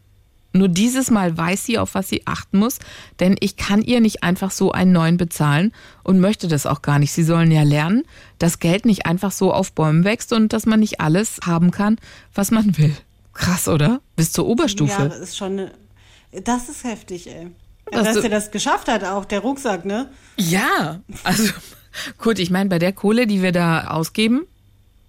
Nur 0.57 0.69
dieses 0.69 1.11
Mal 1.11 1.37
weiß 1.37 1.64
sie, 1.67 1.79
auf 1.81 1.97
was 1.97 2.09
sie 2.09 2.29
achten 2.29 2.59
muss, 2.59 2.79
denn 3.19 3.37
ich 3.41 3.57
kann 3.57 3.83
ihr 3.83 4.00
nicht 4.00 4.23
einfach 4.23 4.53
so 4.53 4.71
einen 4.71 4.93
neuen 4.93 5.17
bezahlen 5.17 5.73
und 6.05 6.21
möchte 6.21 6.47
das 6.47 6.64
auch 6.64 6.81
gar 6.81 7.00
nicht. 7.00 7.11
Sie 7.11 7.25
sollen 7.25 7.50
ja 7.50 7.64
lernen, 7.64 8.05
dass 8.38 8.61
Geld 8.61 8.85
nicht 8.87 9.05
einfach 9.05 9.33
so 9.33 9.53
auf 9.53 9.73
Bäumen 9.73 10.05
wächst 10.05 10.33
und 10.33 10.53
dass 10.53 10.64
man 10.64 10.79
nicht 10.79 11.00
alles 11.00 11.41
haben 11.45 11.73
kann, 11.73 11.99
was 12.35 12.53
man 12.53 12.79
will. 12.79 12.95
Krass, 13.33 13.67
oder? 13.67 14.00
Bis 14.14 14.31
zur 14.31 14.45
Ja, 14.45 14.50
Oberstufe. 14.53 15.09
das 15.09 15.19
ist 15.19 15.37
schon, 15.37 15.59
eine, 15.59 15.73
das 16.45 16.69
ist 16.69 16.85
heftig, 16.85 17.26
ey. 17.29 17.49
Was 17.91 18.05
Dass 18.05 18.14
du- 18.14 18.23
er 18.23 18.29
das 18.29 18.53
geschafft 18.53 18.87
hat, 18.87 19.03
auch 19.03 19.25
der 19.25 19.41
Rucksack, 19.41 19.85
ne? 19.85 20.09
Ja, 20.37 21.00
also 21.25 21.53
gut, 22.18 22.38
ich 22.38 22.50
meine, 22.50 22.68
bei 22.68 22.78
der 22.78 22.92
Kohle, 22.92 23.26
die 23.26 23.42
wir 23.42 23.52
da 23.52 23.88
ausgeben, 23.88 24.46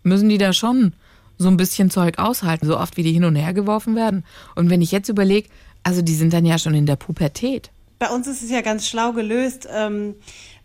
müssen 0.03 0.29
die 0.29 0.37
da 0.37 0.53
schon 0.53 0.93
so 1.37 1.49
ein 1.49 1.57
bisschen 1.57 1.89
Zeug 1.89 2.17
aushalten, 2.17 2.65
so 2.65 2.77
oft 2.77 2.97
wie 2.97 3.03
die 3.03 3.11
hin 3.11 3.25
und 3.25 3.35
her 3.35 3.53
geworfen 3.53 3.95
werden. 3.95 4.23
Und 4.55 4.69
wenn 4.69 4.81
ich 4.81 4.91
jetzt 4.91 5.09
überlege, 5.09 5.49
also 5.83 6.01
die 6.01 6.15
sind 6.15 6.33
dann 6.33 6.45
ja 6.45 6.57
schon 6.57 6.73
in 6.73 6.85
der 6.85 6.95
Pubertät. 6.95 7.71
Bei 7.99 8.09
uns 8.09 8.27
ist 8.27 8.41
es 8.41 8.49
ja 8.49 8.61
ganz 8.61 8.87
schlau 8.87 9.13
gelöst, 9.13 9.67
ähm, 9.71 10.15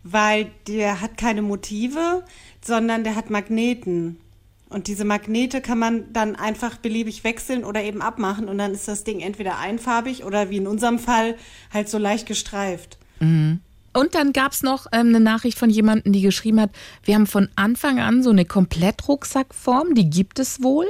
weil 0.02 0.50
der 0.66 1.00
hat 1.00 1.16
keine 1.16 1.42
Motive, 1.42 2.24
sondern 2.64 3.04
der 3.04 3.16
hat 3.16 3.30
Magneten. 3.30 4.18
Und 4.68 4.86
diese 4.86 5.04
Magnete 5.04 5.60
kann 5.60 5.78
man 5.78 6.12
dann 6.12 6.36
einfach 6.36 6.76
beliebig 6.76 7.24
wechseln 7.24 7.64
oder 7.64 7.82
eben 7.82 8.02
abmachen 8.02 8.48
und 8.48 8.56
dann 8.56 8.72
ist 8.72 8.86
das 8.86 9.02
Ding 9.02 9.18
entweder 9.18 9.58
einfarbig 9.58 10.24
oder 10.24 10.48
wie 10.50 10.58
in 10.58 10.68
unserem 10.68 11.00
Fall 11.00 11.36
halt 11.72 11.88
so 11.88 11.98
leicht 11.98 12.26
gestreift. 12.26 12.96
Und 13.92 14.14
dann 14.14 14.32
gab's 14.32 14.62
noch 14.62 14.87
ähm, 14.92 15.09
eine 15.09 15.20
Nachricht 15.20 15.59
von 15.59 15.70
jemandem, 15.70 16.12
die 16.12 16.20
geschrieben 16.23 16.61
hat, 16.61 16.70
wir 17.02 17.14
haben 17.16 17.26
von 17.26 17.49
Anfang 17.56 17.99
an 17.99 18.23
so 18.23 18.30
eine 18.30 18.44
Komplettrucksackform, 18.44 19.94
die 19.94 20.09
gibt 20.11 20.38
es 20.38 20.62
wohl. 20.62 20.87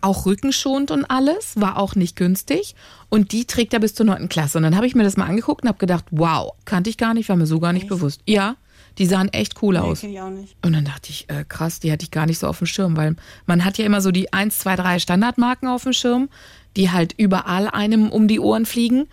Auch 0.00 0.26
rückenschonend 0.26 0.90
und 0.90 1.04
alles, 1.04 1.52
war 1.60 1.78
auch 1.78 1.94
nicht 1.94 2.16
günstig. 2.16 2.74
Und 3.08 3.30
die 3.30 3.44
trägt 3.44 3.72
er 3.72 3.78
bis 3.78 3.94
zur 3.94 4.04
9. 4.06 4.28
Klasse. 4.28 4.58
Und 4.58 4.64
dann 4.64 4.74
habe 4.74 4.86
ich 4.88 4.96
mir 4.96 5.04
das 5.04 5.16
mal 5.16 5.26
angeguckt 5.26 5.62
und 5.62 5.68
habe 5.68 5.78
gedacht, 5.78 6.04
wow, 6.10 6.52
kannte 6.64 6.90
ich 6.90 6.96
gar 6.98 7.14
nicht, 7.14 7.28
war 7.28 7.36
mir 7.36 7.46
so 7.46 7.60
gar 7.60 7.72
nicht 7.72 7.86
bewusst. 7.86 8.20
Ja, 8.26 8.56
die 8.98 9.06
sahen 9.06 9.32
echt 9.32 9.62
cool 9.62 9.74
Nee, 9.74 9.80
aus. 9.80 10.02
ich 10.02 10.20
auch 10.20 10.28
nicht. 10.30 10.56
Und 10.64 10.72
dann 10.72 10.84
dachte 10.84 11.10
ich, 11.10 11.30
äh, 11.30 11.44
krass, 11.48 11.78
die 11.78 11.92
hatte 11.92 12.02
ich 12.02 12.10
gar 12.10 12.26
nicht 12.26 12.40
so 12.40 12.48
auf 12.48 12.58
dem 12.58 12.66
Schirm, 12.66 12.96
weil 12.96 13.14
man 13.46 13.64
hat 13.64 13.78
ja 13.78 13.84
immer 13.86 14.00
so 14.00 14.10
die 14.10 14.32
1, 14.32 14.58
2, 14.58 14.74
3 14.74 14.98
Standardmarken 14.98 15.68
auf 15.68 15.84
dem 15.84 15.92
Schirm, 15.92 16.28
die 16.76 16.90
halt 16.90 17.14
überall 17.16 17.68
einem 17.68 18.10
um 18.10 18.26
die 18.26 18.40
Ohren 18.40 18.66
fliegen 18.66 19.06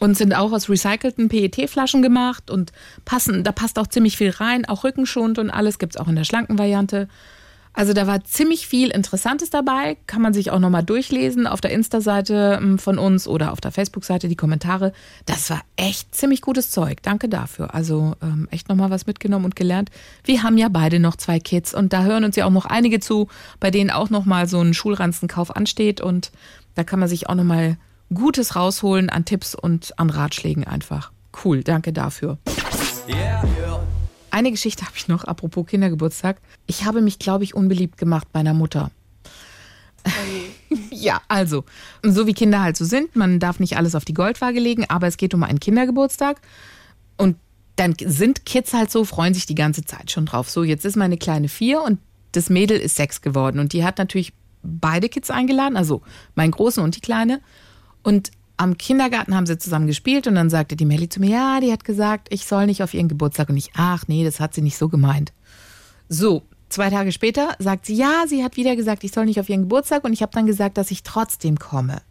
und 0.00 0.16
sind 0.16 0.34
auch 0.34 0.50
aus 0.50 0.68
recycelten 0.68 1.28
PET-Flaschen 1.28 2.02
gemacht 2.02 2.50
und 2.50 2.72
passen, 3.04 3.44
da 3.44 3.52
passt 3.52 3.78
auch 3.78 3.86
ziemlich 3.86 4.16
viel 4.16 4.30
rein, 4.30 4.64
auch 4.64 4.82
rückenschonend 4.82 5.38
und 5.38 5.50
alles 5.50 5.78
gibt's 5.78 5.96
auch 5.96 6.08
in 6.08 6.16
der 6.16 6.24
schlanken 6.24 6.58
Variante. 6.58 7.06
Also 7.72 7.92
da 7.92 8.08
war 8.08 8.24
ziemlich 8.24 8.66
viel 8.66 8.90
Interessantes 8.90 9.50
dabei, 9.50 9.96
kann 10.08 10.22
man 10.22 10.34
sich 10.34 10.50
auch 10.50 10.58
nochmal 10.58 10.82
durchlesen 10.82 11.46
auf 11.46 11.60
der 11.60 11.70
Insta-Seite 11.70 12.58
ähm, 12.60 12.78
von 12.78 12.98
uns 12.98 13.28
oder 13.28 13.52
auf 13.52 13.60
der 13.60 13.70
Facebook-Seite, 13.70 14.26
die 14.26 14.34
Kommentare. 14.36 14.92
Das 15.24 15.50
war 15.50 15.60
echt 15.76 16.12
ziemlich 16.12 16.40
gutes 16.40 16.72
Zeug, 16.72 17.00
danke 17.02 17.28
dafür. 17.28 17.72
Also 17.72 18.16
ähm, 18.22 18.48
echt 18.50 18.68
nochmal 18.68 18.90
was 18.90 19.06
mitgenommen 19.06 19.44
und 19.44 19.54
gelernt. 19.54 19.90
Wir 20.24 20.42
haben 20.42 20.58
ja 20.58 20.68
beide 20.68 20.98
noch 20.98 21.14
zwei 21.14 21.38
Kids 21.38 21.72
und 21.72 21.92
da 21.92 22.02
hören 22.02 22.24
uns 22.24 22.34
ja 22.34 22.46
auch 22.46 22.50
noch 22.50 22.66
einige 22.66 22.98
zu, 22.98 23.28
bei 23.60 23.70
denen 23.70 23.90
auch 23.90 24.10
nochmal 24.10 24.48
so 24.48 24.60
ein 24.60 24.74
Schulranzenkauf 24.74 25.54
ansteht 25.54 26.00
und 26.00 26.32
da 26.74 26.82
kann 26.82 26.98
man 26.98 27.08
sich 27.08 27.28
auch 27.28 27.34
nochmal 27.36 27.76
Gutes 28.12 28.56
rausholen 28.56 29.10
an 29.10 29.24
Tipps 29.24 29.54
und 29.54 29.98
an 29.98 30.10
Ratschlägen 30.10 30.64
einfach. 30.64 31.12
Cool, 31.44 31.62
danke 31.62 31.92
dafür. 31.92 32.38
Yeah. 33.08 33.44
Eine 34.30 34.50
Geschichte 34.50 34.84
habe 34.84 34.96
ich 34.96 35.08
noch, 35.08 35.24
apropos 35.24 35.66
Kindergeburtstag. 35.66 36.40
Ich 36.66 36.84
habe 36.84 37.02
mich, 37.02 37.18
glaube 37.18 37.44
ich, 37.44 37.54
unbeliebt 37.54 37.98
gemacht 37.98 38.28
bei 38.32 38.40
einer 38.40 38.54
Mutter. 38.54 38.90
ja, 40.90 41.20
also, 41.28 41.64
so 42.02 42.26
wie 42.26 42.32
Kinder 42.32 42.62
halt 42.62 42.76
so 42.76 42.84
sind, 42.84 43.16
man 43.16 43.38
darf 43.40 43.60
nicht 43.60 43.76
alles 43.76 43.94
auf 43.94 44.04
die 44.04 44.14
Goldwaage 44.14 44.60
legen, 44.60 44.84
aber 44.88 45.06
es 45.06 45.16
geht 45.16 45.34
um 45.34 45.42
einen 45.42 45.60
Kindergeburtstag. 45.60 46.40
Und 47.16 47.36
dann 47.76 47.94
sind 47.98 48.46
Kids 48.46 48.72
halt 48.72 48.90
so, 48.90 49.04
freuen 49.04 49.34
sich 49.34 49.46
die 49.46 49.54
ganze 49.54 49.84
Zeit 49.84 50.10
schon 50.10 50.26
drauf. 50.26 50.50
So, 50.50 50.62
jetzt 50.62 50.84
ist 50.84 50.96
meine 50.96 51.16
Kleine 51.16 51.48
vier 51.48 51.82
und 51.82 51.98
das 52.32 52.50
Mädel 52.50 52.78
ist 52.78 52.96
sechs 52.96 53.22
geworden. 53.22 53.58
Und 53.58 53.72
die 53.72 53.84
hat 53.84 53.98
natürlich 53.98 54.32
beide 54.62 55.08
Kids 55.08 55.30
eingeladen, 55.30 55.76
also 55.76 56.02
meinen 56.34 56.52
Großen 56.52 56.82
und 56.82 56.96
die 56.96 57.00
Kleine. 57.00 57.40
Und 58.02 58.30
am 58.56 58.76
Kindergarten 58.76 59.34
haben 59.34 59.46
sie 59.46 59.58
zusammen 59.58 59.86
gespielt 59.86 60.26
und 60.26 60.34
dann 60.34 60.50
sagte 60.50 60.76
die 60.76 60.84
Melli 60.84 61.08
zu 61.08 61.20
mir, 61.20 61.30
ja, 61.30 61.60
die 61.60 61.72
hat 61.72 61.84
gesagt, 61.84 62.28
ich 62.30 62.44
soll 62.44 62.66
nicht 62.66 62.82
auf 62.82 62.92
ihren 62.92 63.08
Geburtstag. 63.08 63.48
Und 63.48 63.56
ich, 63.56 63.70
ach 63.74 64.04
nee, 64.06 64.24
das 64.24 64.38
hat 64.38 64.54
sie 64.54 64.62
nicht 64.62 64.76
so 64.76 64.88
gemeint. 64.88 65.32
So, 66.08 66.42
zwei 66.68 66.90
Tage 66.90 67.12
später 67.12 67.54
sagt 67.58 67.86
sie, 67.86 67.94
ja, 67.94 68.24
sie 68.26 68.44
hat 68.44 68.56
wieder 68.56 68.76
gesagt, 68.76 69.02
ich 69.04 69.12
soll 69.12 69.24
nicht 69.24 69.40
auf 69.40 69.48
ihren 69.48 69.62
Geburtstag. 69.62 70.04
Und 70.04 70.12
ich 70.12 70.22
habe 70.22 70.32
dann 70.32 70.46
gesagt, 70.46 70.76
dass 70.76 70.90
ich 70.90 71.02
trotzdem 71.02 71.58
komme. 71.58 72.02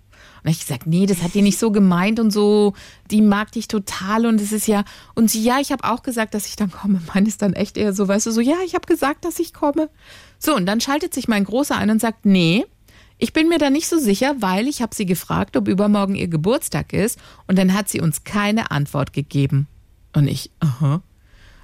Und 0.44 0.52
ich 0.52 0.60
gesagt, 0.60 0.88
nee, 0.88 1.06
das 1.06 1.22
hat 1.22 1.34
die 1.34 1.42
nicht 1.42 1.60
so 1.60 1.72
gemeint 1.72 2.20
und 2.20 2.32
so, 2.32 2.74
die 3.12 3.22
mag 3.22 3.52
dich 3.52 3.68
total 3.68 4.26
und 4.26 4.40
es 4.40 4.52
ist 4.52 4.68
ja, 4.68 4.84
und 5.16 5.30
sie, 5.30 5.44
ja, 5.44 5.60
ich 5.60 5.72
habe 5.72 5.84
auch 5.84 6.02
gesagt, 6.02 6.34
dass 6.34 6.48
ich 6.48 6.56
dann 6.56 6.72
komme. 6.72 7.02
Meine 7.14 7.28
ist 7.28 7.42
dann 7.42 7.54
echt 7.54 7.78
eher 7.78 7.94
so, 7.94 8.08
weißt 8.08 8.28
du, 8.28 8.32
so, 8.32 8.42
ja, 8.42 8.56
ich 8.66 8.74
habe 8.74 8.88
gesagt, 8.88 9.26
dass 9.26 9.40
ich 9.40 9.54
komme. 9.54 9.90
So, 10.38 10.56
und 10.56 10.66
dann 10.66 10.82
schaltet 10.82 11.14
sich 11.14 11.28
mein 11.28 11.44
Großer 11.44 11.76
ein 11.76 11.90
und 11.90 12.02
sagt, 12.02 12.26
nee, 12.26 12.66
ich 13.20 13.34
bin 13.34 13.50
mir 13.50 13.58
da 13.58 13.70
nicht 13.70 13.88
so 13.88 14.00
sicher, 14.00 14.36
weil 14.40 14.68
ich 14.68 14.82
habe 14.82 14.96
sie 14.96 15.06
gefragt, 15.06 15.58
ob 15.58 15.68
übermorgen 15.68 16.16
ihr 16.16 16.30
Geburtstag 16.30 16.94
ist 16.94 17.20
und 17.48 17.60
dann 17.60 17.74
hat 17.74 17.90
sie 17.90 18.00
uns 18.00 18.24
keine 18.24 18.72
Antwort 18.72 19.12
gegeben. 19.12 19.68
Und 20.14 20.28
ich, 20.28 20.50
aha. 20.60 21.02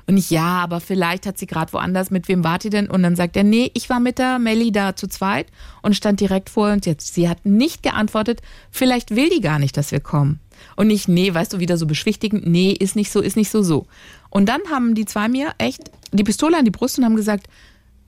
Und 0.08 0.18
ich, 0.18 0.30
ja, 0.30 0.60
aber 0.60 0.82
vielleicht 0.82 1.26
hat 1.26 1.40
sie 1.40 1.48
gerade 1.48 1.74
woanders, 1.74 2.12
mit 2.12 2.28
wem 2.28 2.44
wart 2.44 2.66
ihr 2.66 2.72
denn? 2.72 2.90
Und 2.90 3.02
dann 3.02 3.16
sagt 3.16 3.36
er, 3.38 3.44
nee, 3.44 3.72
ich 3.74 3.90
war 3.90 4.00
mit 4.00 4.20
der 4.20 4.38
Melli 4.38 4.72
da 4.72 4.96
zu 4.96 5.08
zweit 5.08 5.48
und 5.82 5.96
stand 5.96 6.20
direkt 6.20 6.50
vor 6.50 6.72
uns 6.72 6.86
jetzt. 6.86 7.16
Sie 7.16 7.28
hat 7.28 7.46
nicht 7.46 7.82
geantwortet, 7.82 8.42
vielleicht 8.70 9.16
will 9.16 9.30
die 9.30 9.42
gar 9.42 9.58
nicht, 9.58 9.78
dass 9.78 9.92
wir 9.92 10.02
kommen. 10.02 10.42
Und 10.76 10.88
nicht, 10.88 11.08
nee, 11.08 11.34
weißt 11.34 11.54
du, 11.54 11.60
wieder 11.60 11.78
so 11.78 11.88
beschwichtigend, 11.88 12.46
nee, 12.46 12.72
ist 12.72 12.96
nicht 12.96 13.12
so, 13.12 13.22
ist 13.22 13.38
nicht 13.38 13.50
so, 13.50 13.64
so. 13.64 13.88
Und 14.30 14.48
dann 14.48 14.62
haben 14.70 14.94
die 14.94 15.06
zwei 15.06 15.28
mir 15.28 15.54
echt 15.58 15.90
die 16.12 16.24
Pistole 16.24 16.58
an 16.58 16.66
die 16.66 16.72
Brust 16.72 17.00
und 17.00 17.06
haben 17.06 17.16
gesagt, 17.16 17.48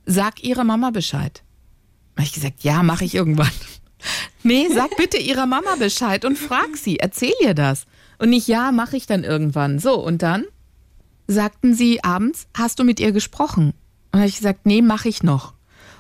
sag 0.06 0.44
ihrer 0.44 0.66
Mama 0.66 0.92
Bescheid. 0.92 1.44
Habe 2.18 2.26
ich 2.26 2.34
gesagt, 2.34 2.64
ja, 2.64 2.84
mache 2.84 3.06
ich 3.06 3.16
irgendwann. 3.16 3.52
Nee, 4.44 4.68
sag 4.74 4.96
bitte 4.98 5.18
ihrer 5.18 5.46
Mama 5.46 5.76
Bescheid 5.78 6.26
und 6.26 6.38
frag 6.38 6.78
sie, 6.78 7.00
erzähl 7.00 7.34
ihr 7.42 7.54
das. 7.54 7.86
Und 8.18 8.30
nicht, 8.30 8.48
ja, 8.48 8.72
mache 8.72 8.98
ich 8.98 9.06
dann 9.06 9.24
irgendwann. 9.24 9.80
So, 9.80 9.96
und 10.04 10.22
dann 10.22 10.46
sagten 11.28 11.76
sie 11.76 12.04
abends, 12.04 12.48
hast 12.56 12.80
du 12.80 12.84
mit 12.84 13.00
ihr 13.00 13.12
gesprochen? 13.12 13.74
Und 14.12 14.20
habe 14.20 14.30
ich 14.30 14.38
gesagt, 14.38 14.66
nee, 14.66 14.82
mache 14.82 15.10
ich 15.10 15.24
noch. 15.24 15.54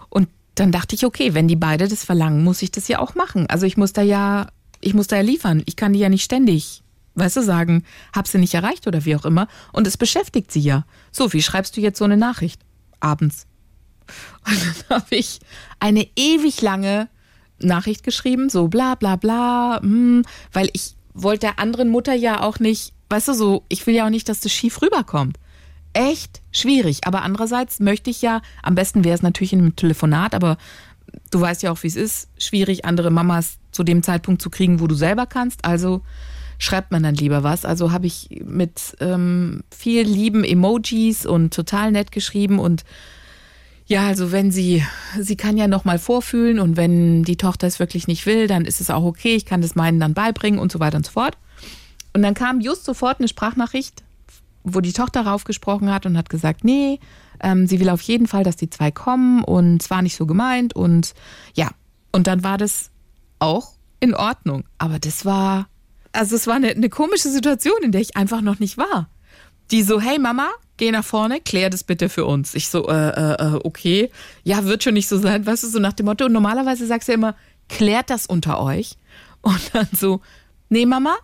Und 0.09 0.29
dann 0.55 0.71
dachte 0.71 0.95
ich, 0.95 1.05
okay, 1.05 1.33
wenn 1.33 1.47
die 1.47 1.55
beide 1.55 1.87
das 1.87 2.03
verlangen, 2.03 2.43
muss 2.43 2.61
ich 2.61 2.71
das 2.71 2.87
ja 2.87 2.99
auch 2.99 3.15
machen. 3.15 3.47
Also 3.47 3.65
ich 3.65 3.77
muss 3.77 3.93
da 3.93 4.01
ja, 4.01 4.47
ich 4.79 4.93
muss 4.93 5.07
da 5.07 5.17
ja 5.17 5.21
liefern. 5.21 5.61
Ich 5.65 5.75
kann 5.75 5.93
die 5.93 5.99
ja 5.99 6.09
nicht 6.09 6.23
ständig, 6.23 6.83
weißt 7.15 7.37
du, 7.37 7.43
sagen, 7.43 7.83
hab 8.15 8.27
sie 8.27 8.37
nicht 8.37 8.53
erreicht 8.53 8.87
oder 8.87 9.05
wie 9.05 9.15
auch 9.15 9.25
immer. 9.25 9.47
Und 9.73 9.85
es 9.85 9.97
beschäftigt 9.97 10.51
sie 10.51 10.61
ja. 10.61 10.85
So, 11.11 11.33
wie 11.33 11.41
schreibst 11.41 11.75
du 11.75 11.81
jetzt 11.81 11.99
so 11.99 12.05
eine 12.05 12.17
Nachricht? 12.17 12.61
Abends. 12.99 13.46
Und 14.47 14.57
dann 14.89 15.01
habe 15.01 15.15
ich 15.15 15.39
eine 15.79 16.07
ewig 16.15 16.61
lange 16.61 17.09
Nachricht 17.59 18.03
geschrieben, 18.03 18.49
so 18.49 18.67
bla 18.67 18.95
bla 18.95 19.15
bla, 19.15 19.79
hm, 19.81 20.23
weil 20.51 20.69
ich 20.73 20.95
wollte 21.13 21.47
der 21.47 21.59
anderen 21.59 21.89
Mutter 21.89 22.13
ja 22.13 22.41
auch 22.41 22.59
nicht, 22.59 22.93
weißt 23.09 23.29
du, 23.29 23.33
so, 23.33 23.63
ich 23.69 23.85
will 23.87 23.95
ja 23.95 24.05
auch 24.05 24.11
nicht, 24.11 24.29
dass 24.29 24.41
das 24.41 24.51
schief 24.51 24.81
rüberkommt. 24.81 25.37
Echt 25.93 26.41
schwierig. 26.51 27.07
Aber 27.07 27.23
andererseits 27.23 27.79
möchte 27.79 28.09
ich 28.09 28.21
ja, 28.21 28.41
am 28.61 28.75
besten 28.75 29.03
wäre 29.03 29.15
es 29.15 29.23
natürlich 29.23 29.53
in 29.53 29.59
einem 29.59 29.75
Telefonat, 29.75 30.35
aber 30.35 30.57
du 31.31 31.41
weißt 31.41 31.63
ja 31.63 31.71
auch, 31.71 31.81
wie 31.83 31.87
es 31.87 31.95
ist, 31.95 32.29
schwierig, 32.37 32.85
andere 32.85 33.09
Mamas 33.09 33.57
zu 33.71 33.83
dem 33.83 34.03
Zeitpunkt 34.03 34.41
zu 34.41 34.49
kriegen, 34.49 34.79
wo 34.79 34.87
du 34.87 34.95
selber 34.95 35.25
kannst. 35.25 35.65
Also 35.65 36.01
schreibt 36.59 36.91
man 36.91 37.03
dann 37.03 37.15
lieber 37.15 37.43
was. 37.43 37.65
Also 37.65 37.91
habe 37.91 38.07
ich 38.07 38.41
mit 38.45 38.95
ähm, 38.99 39.63
viel 39.75 40.03
lieben 40.03 40.43
Emojis 40.43 41.25
und 41.25 41.53
total 41.53 41.91
nett 41.91 42.11
geschrieben 42.11 42.59
und 42.59 42.83
ja, 43.87 44.05
also 44.05 44.33
wenn 44.33 44.51
sie, 44.51 44.83
sie 45.17 45.37
kann 45.37 45.55
ja 45.55 45.67
noch 45.67 45.85
mal 45.85 45.97
vorfühlen 45.97 46.59
und 46.59 46.75
wenn 46.75 47.23
die 47.23 47.37
Tochter 47.37 47.67
es 47.67 47.79
wirklich 47.79 48.07
nicht 48.07 48.25
will, 48.25 48.47
dann 48.47 48.65
ist 48.65 48.81
es 48.81 48.89
auch 48.89 49.03
okay. 49.03 49.35
Ich 49.35 49.45
kann 49.45 49.61
das 49.61 49.75
meinen 49.75 49.99
dann 49.99 50.13
beibringen 50.13 50.59
und 50.59 50.71
so 50.73 50.79
weiter 50.81 50.97
und 50.97 51.05
so 51.05 51.13
fort. 51.13 51.37
Und 52.13 52.21
dann 52.21 52.33
kam 52.33 52.59
just 52.59 52.83
sofort 52.83 53.19
eine 53.19 53.29
Sprachnachricht, 53.29 54.03
wo 54.63 54.81
die 54.81 54.91
Tochter 54.91 55.21
raufgesprochen 55.21 55.91
hat 55.91 56.05
und 56.05 56.17
hat 56.17 56.29
gesagt, 56.29 56.65
nee, 56.65 56.99
ähm, 57.39 57.65
sie 57.65 57.79
will 57.79 57.89
auf 57.89 58.01
jeden 58.01 58.27
Fall, 58.27 58.43
dass 58.43 58.57
die 58.57 58.69
zwei 58.69 58.91
kommen 58.91 59.41
und 59.43 59.81
es 59.81 59.89
war 59.89 60.01
nicht 60.01 60.17
so 60.17 60.25
gemeint 60.25 60.75
und 60.75 61.13
ja. 61.53 61.69
Und 62.11 62.27
dann 62.27 62.43
war 62.43 62.57
das 62.57 62.91
auch 63.39 63.73
in 64.01 64.13
Ordnung. 64.13 64.65
Aber 64.79 64.99
das 64.99 65.23
war, 65.23 65.69
also 66.11 66.35
es 66.35 66.45
war 66.45 66.55
eine, 66.55 66.69
eine 66.69 66.89
komische 66.89 67.29
Situation, 67.29 67.77
in 67.83 67.93
der 67.93 68.01
ich 68.01 68.17
einfach 68.17 68.41
noch 68.41 68.59
nicht 68.59 68.77
war. 68.77 69.09
Die 69.71 69.83
so, 69.83 70.01
hey 70.01 70.19
Mama, 70.19 70.49
geh 70.77 70.91
nach 70.91 71.03
vorne, 71.03 71.41
klär 71.41 71.69
das 71.69 71.83
bitte 71.83 72.09
für 72.09 72.25
uns. 72.25 72.55
Ich 72.55 72.69
so, 72.69 72.87
äh, 72.87 73.09
äh, 73.09 73.55
äh, 73.55 73.59
okay, 73.63 74.11
ja, 74.43 74.63
wird 74.65 74.83
schon 74.83 74.93
nicht 74.93 75.07
so 75.07 75.17
sein, 75.17 75.45
weißt 75.45 75.63
du, 75.63 75.67
so 75.67 75.79
nach 75.79 75.93
dem 75.93 76.05
Motto. 76.05 76.25
Und 76.25 76.33
normalerweise 76.33 76.87
sagst 76.87 77.07
du 77.07 77.13
ja 77.13 77.17
immer, 77.17 77.35
klärt 77.67 78.09
das 78.09 78.25
unter 78.25 78.61
euch. 78.61 78.97
Und 79.41 79.59
dann 79.73 79.87
so, 79.91 80.21
nee 80.69 80.85
Mama, 80.85 81.15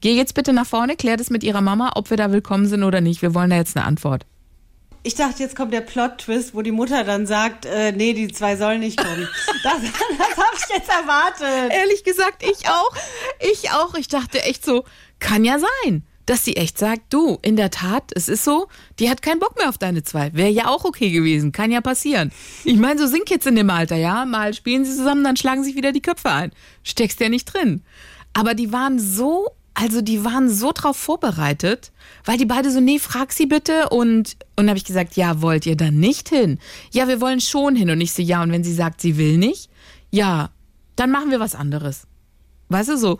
geh 0.00 0.14
jetzt 0.14 0.34
bitte 0.34 0.52
nach 0.52 0.66
vorne, 0.66 0.96
klär 0.96 1.16
das 1.16 1.30
mit 1.30 1.44
ihrer 1.44 1.60
Mama, 1.60 1.92
ob 1.94 2.10
wir 2.10 2.16
da 2.16 2.32
willkommen 2.32 2.66
sind 2.66 2.84
oder 2.84 3.00
nicht. 3.00 3.22
Wir 3.22 3.34
wollen 3.34 3.50
da 3.50 3.56
jetzt 3.56 3.76
eine 3.76 3.86
Antwort. 3.86 4.26
Ich 5.02 5.14
dachte, 5.14 5.42
jetzt 5.42 5.56
kommt 5.56 5.72
der 5.72 5.80
Plot-Twist, 5.80 6.54
wo 6.54 6.60
die 6.60 6.72
Mutter 6.72 7.04
dann 7.04 7.26
sagt, 7.26 7.64
äh, 7.64 7.92
nee, 7.92 8.12
die 8.12 8.28
zwei 8.28 8.56
sollen 8.56 8.80
nicht 8.80 8.98
kommen. 8.98 9.28
Das, 9.62 9.74
das 9.74 10.36
habe 10.36 10.56
ich 10.56 10.74
jetzt 10.74 10.88
erwartet. 10.88 11.72
Ehrlich 11.72 12.02
gesagt, 12.02 12.42
ich 12.42 12.66
auch. 12.68 12.92
Ich 13.40 13.70
auch. 13.72 13.94
Ich 13.94 14.08
dachte 14.08 14.42
echt 14.42 14.64
so, 14.64 14.84
kann 15.18 15.44
ja 15.44 15.58
sein, 15.58 16.02
dass 16.30 16.44
sie 16.44 16.56
echt 16.56 16.78
sagt, 16.78 17.12
du, 17.12 17.38
in 17.42 17.56
der 17.56 17.72
Tat, 17.72 18.12
es 18.14 18.28
ist 18.28 18.44
so, 18.44 18.68
die 19.00 19.10
hat 19.10 19.20
keinen 19.20 19.40
Bock 19.40 19.58
mehr 19.58 19.68
auf 19.68 19.78
deine 19.78 20.04
zwei. 20.04 20.32
Wäre 20.32 20.48
ja 20.48 20.68
auch 20.68 20.84
okay 20.84 21.10
gewesen, 21.10 21.50
kann 21.50 21.72
ja 21.72 21.80
passieren. 21.80 22.30
Ich 22.64 22.76
meine, 22.76 23.00
so 23.00 23.08
sind 23.08 23.26
Kids 23.26 23.46
in 23.46 23.56
dem 23.56 23.68
Alter, 23.68 23.96
ja. 23.96 24.24
Mal 24.26 24.54
spielen 24.54 24.84
sie 24.84 24.94
zusammen, 24.94 25.24
dann 25.24 25.36
schlagen 25.36 25.64
sich 25.64 25.74
wieder 25.74 25.90
die 25.90 26.02
Köpfe 26.02 26.30
ein. 26.30 26.52
Steckst 26.84 27.18
ja 27.18 27.28
nicht 27.28 27.46
drin. 27.46 27.82
Aber 28.32 28.54
die 28.54 28.72
waren 28.72 29.00
so 29.00 29.48
also 29.74 30.02
die 30.02 30.24
waren 30.24 30.50
so 30.50 30.72
drauf 30.72 30.96
vorbereitet, 30.96 31.90
weil 32.24 32.36
die 32.36 32.44
beide 32.44 32.70
so, 32.70 32.80
nee, 32.80 32.98
frag 32.98 33.32
sie 33.32 33.46
bitte. 33.46 33.88
Und, 33.88 34.36
und 34.56 34.68
habe 34.68 34.76
ich 34.76 34.84
gesagt, 34.84 35.16
ja, 35.16 35.42
wollt 35.42 35.64
ihr 35.66 35.76
dann 35.76 35.98
nicht 35.98 36.28
hin? 36.28 36.58
Ja, 36.92 37.08
wir 37.08 37.20
wollen 37.20 37.40
schon 37.40 37.74
hin. 37.74 37.90
Und 37.90 38.00
ich 38.00 38.12
so, 38.12 38.22
ja, 38.22 38.42
und 38.42 38.52
wenn 38.52 38.62
sie 38.62 38.74
sagt, 38.74 39.00
sie 39.00 39.16
will 39.16 39.36
nicht, 39.36 39.70
ja, 40.10 40.50
dann 40.96 41.10
machen 41.10 41.30
wir 41.30 41.40
was 41.40 41.54
anderes. 41.54 42.06
Weißt 42.68 42.90
du 42.90 42.96
so, 42.96 43.18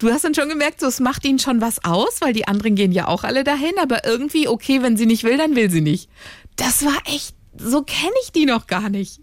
du 0.00 0.10
hast 0.10 0.24
dann 0.24 0.34
schon 0.34 0.48
gemerkt, 0.48 0.80
so, 0.80 0.86
es 0.86 0.98
macht 0.98 1.24
ihnen 1.24 1.38
schon 1.38 1.60
was 1.60 1.84
aus, 1.84 2.20
weil 2.20 2.32
die 2.32 2.48
anderen 2.48 2.74
gehen 2.74 2.92
ja 2.92 3.06
auch 3.06 3.22
alle 3.22 3.44
dahin, 3.44 3.78
aber 3.80 4.04
irgendwie, 4.04 4.48
okay, 4.48 4.82
wenn 4.82 4.96
sie 4.96 5.06
nicht 5.06 5.24
will, 5.24 5.36
dann 5.36 5.54
will 5.54 5.70
sie 5.70 5.80
nicht. 5.80 6.10
Das 6.56 6.84
war 6.84 6.96
echt, 7.06 7.36
so 7.56 7.82
kenne 7.82 8.12
ich 8.24 8.32
die 8.32 8.46
noch 8.46 8.66
gar 8.66 8.88
nicht. 8.88 9.20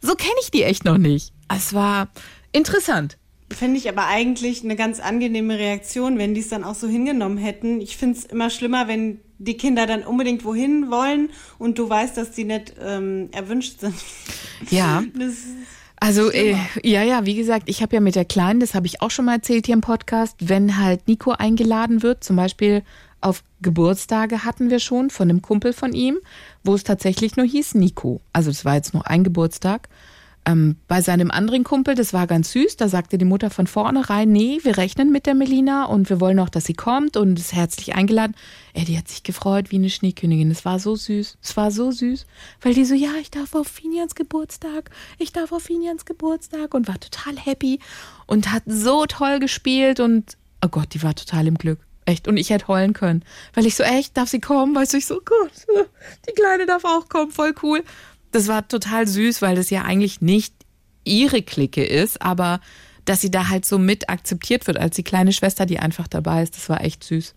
So 0.00 0.14
kenne 0.14 0.34
ich 0.42 0.50
die 0.50 0.62
echt 0.62 0.84
noch 0.84 0.98
nicht. 0.98 1.32
Es 1.54 1.74
war 1.74 2.08
interessant. 2.52 3.18
Finde 3.52 3.78
ich 3.78 3.88
aber 3.88 4.06
eigentlich 4.06 4.62
eine 4.62 4.76
ganz 4.76 5.00
angenehme 5.00 5.58
Reaktion, 5.58 6.18
wenn 6.18 6.34
die 6.34 6.40
es 6.40 6.48
dann 6.48 6.62
auch 6.62 6.76
so 6.76 6.86
hingenommen 6.86 7.36
hätten. 7.36 7.80
Ich 7.80 7.96
finde 7.96 8.18
es 8.18 8.24
immer 8.24 8.48
schlimmer, 8.48 8.86
wenn 8.86 9.20
die 9.38 9.56
Kinder 9.56 9.86
dann 9.86 10.04
unbedingt 10.04 10.44
wohin 10.44 10.90
wollen 10.90 11.30
und 11.58 11.78
du 11.78 11.88
weißt, 11.88 12.16
dass 12.16 12.30
die 12.30 12.44
nicht 12.44 12.74
ähm, 12.80 13.28
erwünscht 13.32 13.80
sind. 13.80 13.96
Ja. 14.70 15.02
also 16.00 16.30
äh, 16.30 16.56
ja, 16.82 17.02
ja, 17.02 17.26
wie 17.26 17.34
gesagt, 17.34 17.68
ich 17.68 17.82
habe 17.82 17.94
ja 17.94 18.00
mit 18.00 18.14
der 18.16 18.24
Kleinen, 18.24 18.58
das 18.58 18.74
habe 18.74 18.86
ich 18.86 19.02
auch 19.02 19.10
schon 19.10 19.26
mal 19.26 19.34
erzählt 19.34 19.66
hier 19.66 19.74
im 19.74 19.82
Podcast, 19.82 20.36
wenn 20.40 20.78
halt 20.78 21.06
Nico 21.06 21.32
eingeladen 21.32 22.02
wird, 22.02 22.24
zum 22.24 22.36
Beispiel 22.36 22.82
auf 23.20 23.42
Geburtstage 23.60 24.44
hatten 24.44 24.70
wir 24.70 24.80
schon 24.80 25.10
von 25.10 25.28
einem 25.28 25.42
Kumpel 25.42 25.74
von 25.74 25.92
ihm, 25.92 26.18
wo 26.64 26.74
es 26.74 26.84
tatsächlich 26.84 27.36
nur 27.36 27.44
hieß 27.44 27.74
Nico. 27.74 28.20
Also 28.32 28.50
es 28.50 28.64
war 28.64 28.76
jetzt 28.76 28.94
nur 28.94 29.06
ein 29.08 29.24
Geburtstag. 29.24 29.88
Ähm, 30.46 30.76
bei 30.88 31.02
seinem 31.02 31.30
anderen 31.30 31.64
Kumpel, 31.64 31.94
das 31.94 32.14
war 32.14 32.26
ganz 32.26 32.52
süß, 32.52 32.76
da 32.78 32.88
sagte 32.88 33.18
die 33.18 33.26
Mutter 33.26 33.50
von 33.50 33.66
vornherein, 33.66 34.32
nee, 34.32 34.58
wir 34.62 34.78
rechnen 34.78 35.12
mit 35.12 35.26
der 35.26 35.34
Melina 35.34 35.84
und 35.84 36.08
wir 36.08 36.18
wollen 36.18 36.38
auch, 36.40 36.48
dass 36.48 36.64
sie 36.64 36.74
kommt 36.74 37.18
und 37.18 37.38
ist 37.38 37.52
herzlich 37.52 37.94
eingeladen. 37.94 38.34
Ey, 38.72 38.86
die 38.86 38.96
hat 38.96 39.08
sich 39.08 39.22
gefreut 39.22 39.70
wie 39.70 39.76
eine 39.76 39.90
Schneekönigin. 39.90 40.50
Es 40.50 40.64
war 40.64 40.78
so 40.78 40.96
süß. 40.96 41.36
Es 41.42 41.56
war 41.58 41.70
so 41.70 41.90
süß, 41.90 42.24
weil 42.62 42.72
die 42.72 42.86
so, 42.86 42.94
ja, 42.94 43.10
ich 43.20 43.30
darf 43.30 43.54
auf 43.54 43.68
Finians 43.68 44.14
Geburtstag, 44.14 44.90
ich 45.18 45.32
darf 45.32 45.52
auf 45.52 45.64
Finians 45.64 46.06
Geburtstag 46.06 46.72
und 46.72 46.88
war 46.88 46.98
total 46.98 47.36
happy 47.36 47.78
und 48.26 48.50
hat 48.50 48.62
so 48.66 49.04
toll 49.04 49.40
gespielt 49.40 50.00
und, 50.00 50.38
oh 50.64 50.68
Gott, 50.68 50.94
die 50.94 51.02
war 51.02 51.14
total 51.14 51.48
im 51.48 51.58
Glück. 51.58 51.80
Echt. 52.06 52.26
Und 52.26 52.38
ich 52.38 52.50
hätte 52.50 52.66
heulen 52.66 52.92
können. 52.92 53.24
Weil 53.54 53.66
ich 53.66 53.76
so, 53.76 53.84
echt, 53.84 54.16
darf 54.16 54.28
sie 54.28 54.40
kommen? 54.40 54.74
Weißt 54.74 54.92
du, 54.92 54.96
ich 54.96 55.06
so, 55.06 55.20
Gott, 55.24 55.52
die 56.28 56.32
Kleine 56.32 56.66
darf 56.66 56.84
auch 56.84 57.08
kommen, 57.08 57.30
voll 57.30 57.54
cool. 57.62 57.84
Das 58.32 58.48
war 58.48 58.66
total 58.66 59.06
süß, 59.06 59.42
weil 59.42 59.56
das 59.56 59.70
ja 59.70 59.82
eigentlich 59.82 60.20
nicht 60.20 60.54
ihre 61.04 61.42
Clique 61.42 61.84
ist, 61.84 62.22
aber 62.22 62.60
dass 63.04 63.20
sie 63.20 63.30
da 63.30 63.48
halt 63.48 63.64
so 63.64 63.78
mit 63.78 64.08
akzeptiert 64.08 64.66
wird 64.66 64.78
als 64.78 64.96
die 64.96 65.02
kleine 65.02 65.32
Schwester, 65.32 65.66
die 65.66 65.78
einfach 65.78 66.06
dabei 66.06 66.42
ist, 66.42 66.56
das 66.56 66.68
war 66.68 66.84
echt 66.84 67.02
süß. 67.02 67.34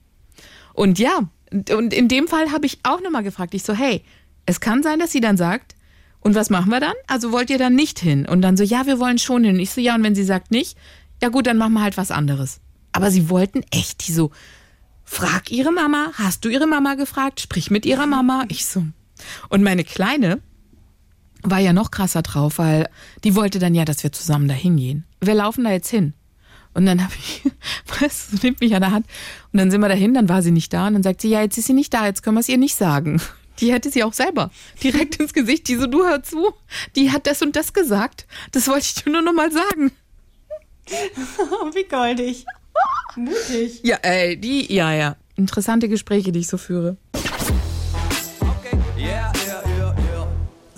Und 0.73 0.99
ja, 0.99 1.29
und 1.51 1.93
in 1.93 2.07
dem 2.07 2.27
Fall 2.27 2.51
habe 2.51 2.65
ich 2.65 2.79
auch 2.83 3.01
nochmal 3.01 3.23
gefragt, 3.23 3.53
ich 3.53 3.63
so, 3.63 3.73
hey, 3.73 4.03
es 4.45 4.59
kann 4.59 4.83
sein, 4.83 4.99
dass 4.99 5.11
sie 5.11 5.21
dann 5.21 5.37
sagt, 5.37 5.75
und 6.19 6.35
was 6.35 6.49
machen 6.49 6.69
wir 6.69 6.79
dann? 6.79 6.93
Also 7.07 7.31
wollt 7.31 7.49
ihr 7.49 7.57
dann 7.57 7.75
nicht 7.75 7.99
hin? 7.99 8.25
Und 8.25 8.41
dann 8.41 8.57
so, 8.57 8.63
ja, 8.63 8.85
wir 8.85 8.99
wollen 8.99 9.17
schon 9.17 9.43
hin. 9.43 9.55
Und 9.55 9.59
ich 9.59 9.71
so, 9.71 9.81
ja, 9.81 9.93
und 9.95 10.03
wenn 10.03 10.15
sie 10.15 10.23
sagt 10.23 10.51
nicht, 10.51 10.77
ja 11.21 11.29
gut, 11.29 11.47
dann 11.47 11.57
machen 11.57 11.73
wir 11.73 11.81
halt 11.81 11.97
was 11.97 12.11
anderes. 12.11 12.61
Aber 12.93 13.11
sie 13.11 13.29
wollten 13.29 13.63
echt, 13.71 14.07
die 14.07 14.13
so, 14.13 14.31
frag 15.03 15.51
ihre 15.51 15.71
Mama, 15.71 16.11
hast 16.13 16.45
du 16.45 16.49
ihre 16.49 16.67
Mama 16.67 16.95
gefragt? 16.95 17.41
Sprich 17.41 17.71
mit 17.71 17.85
ihrer 17.85 18.07
Mama. 18.07 18.45
Ich 18.47 18.65
so. 18.65 18.85
Und 19.49 19.63
meine 19.63 19.83
Kleine, 19.83 20.41
war 21.43 21.59
ja 21.59 21.73
noch 21.73 21.91
krasser 21.91 22.21
drauf, 22.21 22.57
weil 22.57 22.89
die 23.23 23.35
wollte 23.35 23.59
dann 23.59 23.75
ja, 23.75 23.85
dass 23.85 24.03
wir 24.03 24.11
zusammen 24.11 24.47
da 24.47 24.53
hingehen. 24.53 25.05
Wir 25.21 25.35
laufen 25.35 25.63
da 25.63 25.71
jetzt 25.71 25.89
hin. 25.89 26.13
Und 26.73 26.85
dann 26.85 27.03
habe 27.03 27.13
ich, 27.17 27.43
weißt 28.01 28.33
du, 28.33 28.37
nimmt 28.41 28.61
mich 28.61 28.73
an 28.73 28.81
der 28.81 28.91
Hand 28.91 29.05
und 29.51 29.59
dann 29.59 29.69
sind 29.69 29.81
wir 29.81 29.89
dahin, 29.89 30.13
dann 30.13 30.29
war 30.29 30.41
sie 30.41 30.51
nicht 30.51 30.73
da 30.73 30.87
und 30.87 30.93
dann 30.93 31.03
sagt 31.03 31.21
sie, 31.21 31.29
ja, 31.29 31.41
jetzt 31.41 31.57
ist 31.57 31.67
sie 31.67 31.73
nicht 31.73 31.93
da, 31.93 32.05
jetzt 32.05 32.23
können 32.23 32.35
wir 32.35 32.41
es 32.41 32.49
ihr 32.49 32.57
nicht 32.57 32.75
sagen. 32.75 33.21
Die 33.59 33.71
hätte 33.71 33.91
sie 33.91 34.03
auch 34.03 34.13
selber 34.13 34.49
direkt 34.81 35.17
ins 35.17 35.31
Gesicht, 35.31 35.67
die 35.67 35.75
so, 35.75 35.85
du 35.85 36.03
hör 36.03 36.23
zu, 36.23 36.53
die 36.95 37.11
hat 37.11 37.27
das 37.27 37.43
und 37.43 37.55
das 37.55 37.71
gesagt. 37.71 38.25
Das 38.51 38.67
wollte 38.67 38.87
ich 38.87 38.95
dir 38.95 39.11
nur 39.11 39.21
noch 39.21 39.31
mal 39.31 39.51
sagen. 39.51 39.91
Wie 41.75 41.87
goldig. 41.87 42.47
Mutig. 43.15 43.81
Ja, 43.83 43.97
ey, 43.97 44.37
die, 44.37 44.73
ja, 44.73 44.91
ja. 44.91 45.17
Interessante 45.35 45.87
Gespräche, 45.87 46.31
die 46.31 46.39
ich 46.39 46.47
so 46.47 46.57
führe. 46.57 46.97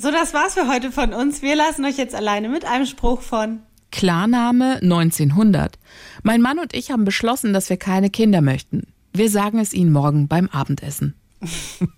So, 0.06 0.12
das 0.12 0.36
war's 0.36 0.54
für 0.54 0.68
heute 0.68 0.92
von 0.92 1.14
uns. 1.14 1.42
Wir 1.42 1.56
lassen 1.56 1.84
euch 1.84 1.98
jetzt 1.98 2.14
alleine 2.14 2.48
mit 2.48 2.64
einem 2.64 2.86
Spruch 2.86 3.22
von 3.22 3.64
Klarname 3.92 4.76
1900. 4.84 5.80
Mein 6.22 6.42
Mann 6.42 6.60
und 6.60 6.76
ich 6.76 6.92
haben 6.92 7.06
beschlossen, 7.06 7.54
dass 7.54 7.72
wir 7.72 7.78
keine 7.78 8.12
Kinder 8.12 8.42
möchten. 8.42 8.86
Wir 9.14 9.32
sagen 9.32 9.58
es 9.58 9.74
Ihnen 9.74 9.92
morgen 9.92 10.28
beim 10.28 10.48
Abendessen. 10.50 11.16